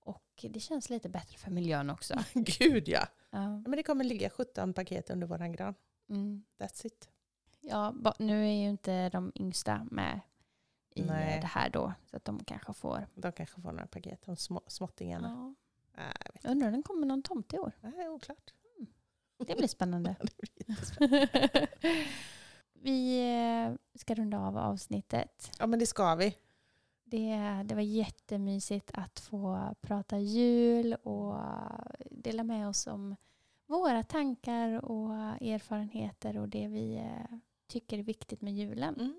Och 0.00 0.44
det 0.52 0.60
känns 0.60 0.90
lite 0.90 1.08
bättre 1.08 1.38
för 1.38 1.50
miljön 1.50 1.90
också. 1.90 2.24
Gud 2.34 2.88
ja. 2.88 3.06
Ja, 3.30 3.48
Men 3.50 3.70
det 3.70 3.82
kommer 3.82 4.04
ligga 4.04 4.30
17 4.30 4.74
paket 4.74 5.10
under 5.10 5.26
våran 5.26 5.52
gran. 5.52 5.74
mm. 6.08 6.44
That's 6.58 6.86
it. 6.86 7.08
ja 7.60 7.94
nu 8.18 8.46
är 8.46 8.52
ju 8.52 8.68
inte 8.68 9.08
de 9.08 9.32
yngsta 9.34 9.86
med 9.90 10.20
i 10.94 11.02
Nej. 11.02 11.40
det 11.40 11.46
här 11.46 11.70
då. 11.70 11.92
Så 12.10 12.16
att 12.16 12.24
de 12.24 12.44
kanske 12.44 12.72
får... 12.72 13.06
De 13.14 13.32
kanske 13.32 13.60
får 13.60 13.72
några 13.72 13.86
paket, 13.86 14.22
de 14.22 14.36
små, 14.36 14.62
småttingarna. 14.66 15.28
Ja. 15.28 15.54
Nej, 16.02 16.40
jag 16.42 16.50
undrar 16.50 16.68
om 16.68 16.76
det 16.76 16.82
kommer 16.82 17.06
någon 17.06 17.22
tomte 17.22 17.56
i 17.56 17.58
år. 17.58 17.72
Nej, 17.80 18.08
oklart. 18.08 18.52
Det 19.46 19.56
blir 19.56 19.68
spännande. 19.68 20.16
Det 20.20 20.36
blir 20.36 20.70
jättespännande. 20.70 21.68
Vi 22.86 23.18
eh, 23.18 23.74
ska 23.94 24.14
runda 24.14 24.38
av 24.38 24.58
avsnittet. 24.58 25.50
ja, 25.58 25.66
men 25.66 25.78
det 25.78 25.86
ska 25.86 26.14
vi. 26.14 26.34
Det, 27.04 27.62
det 27.64 27.74
var 27.74 27.82
jättemysigt 27.82 28.90
att 28.94 29.20
få 29.20 29.74
prata 29.80 30.18
jul 30.18 30.94
och 30.94 31.36
dela 32.10 32.44
med 32.44 32.68
oss 32.68 32.86
om 32.86 33.16
våra 33.66 34.02
tankar 34.02 34.84
och 34.84 35.14
erfarenheter 35.40 36.38
och 36.38 36.48
det 36.48 36.68
vi 36.68 36.96
eh, 36.96 37.36
tycker 37.68 37.98
är 37.98 38.02
viktigt 38.02 38.42
med 38.42 38.54
julen. 38.54 38.94
Mm, 38.94 39.14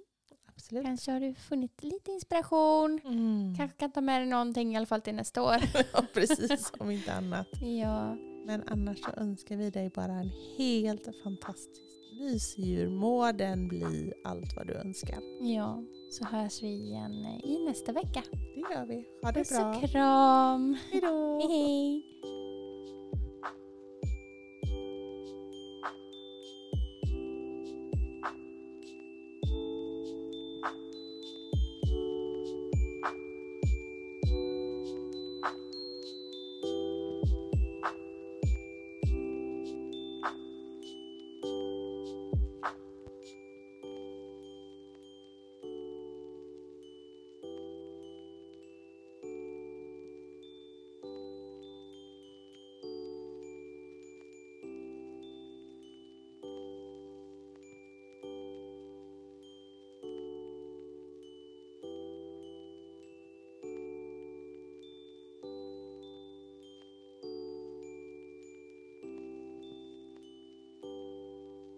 absolut. 0.46 0.84
Kanske 0.84 1.12
har 1.12 1.20
du 1.20 1.34
funnit 1.34 1.84
lite 1.84 2.12
inspiration. 2.12 3.00
Mm. 3.06 3.56
Kanske 3.58 3.78
kan 3.78 3.92
ta 3.92 4.02
med 4.02 4.22
dig 4.22 4.30
någonting 4.30 4.74
i 4.74 4.78
alla 4.78 4.86
fall 4.86 5.02
till 5.02 5.16
nästa 5.16 5.44
år. 5.44 5.58
ja, 5.94 6.06
precis. 6.14 6.72
Om 6.80 6.92
inte 6.92 7.14
annat. 7.14 7.48
ja, 7.62 8.16
Men 8.46 8.64
annars 8.68 9.00
så 9.04 9.12
önskar 9.12 9.56
vi 9.56 9.70
dig 9.70 9.90
bara 9.90 10.14
en 10.14 10.32
helt 10.58 11.10
fantastisk 11.24 11.87
mysdjur. 12.20 12.90
Må 12.90 13.32
den 13.32 13.68
bli 13.68 14.14
allt 14.24 14.56
vad 14.56 14.68
du 14.68 14.74
önskar. 14.74 15.20
ja, 15.42 15.84
så 16.12 16.26
hörs 16.26 16.64
vi 16.64 16.68
igen 16.68 17.26
i 17.44 17.66
nästa 17.68 17.92
vecka. 17.92 18.24
Det 18.56 18.60
gör 18.76 18.86
vi. 18.86 19.06
Ha 19.24 19.32
det 19.32 19.40
Puss 19.40 19.50
bra. 19.58 19.76
och 19.76 19.90
kram. 19.90 20.78
Hej 20.92 21.02
då. 21.02 21.40
Hej 21.42 21.58
hej. 21.58 22.04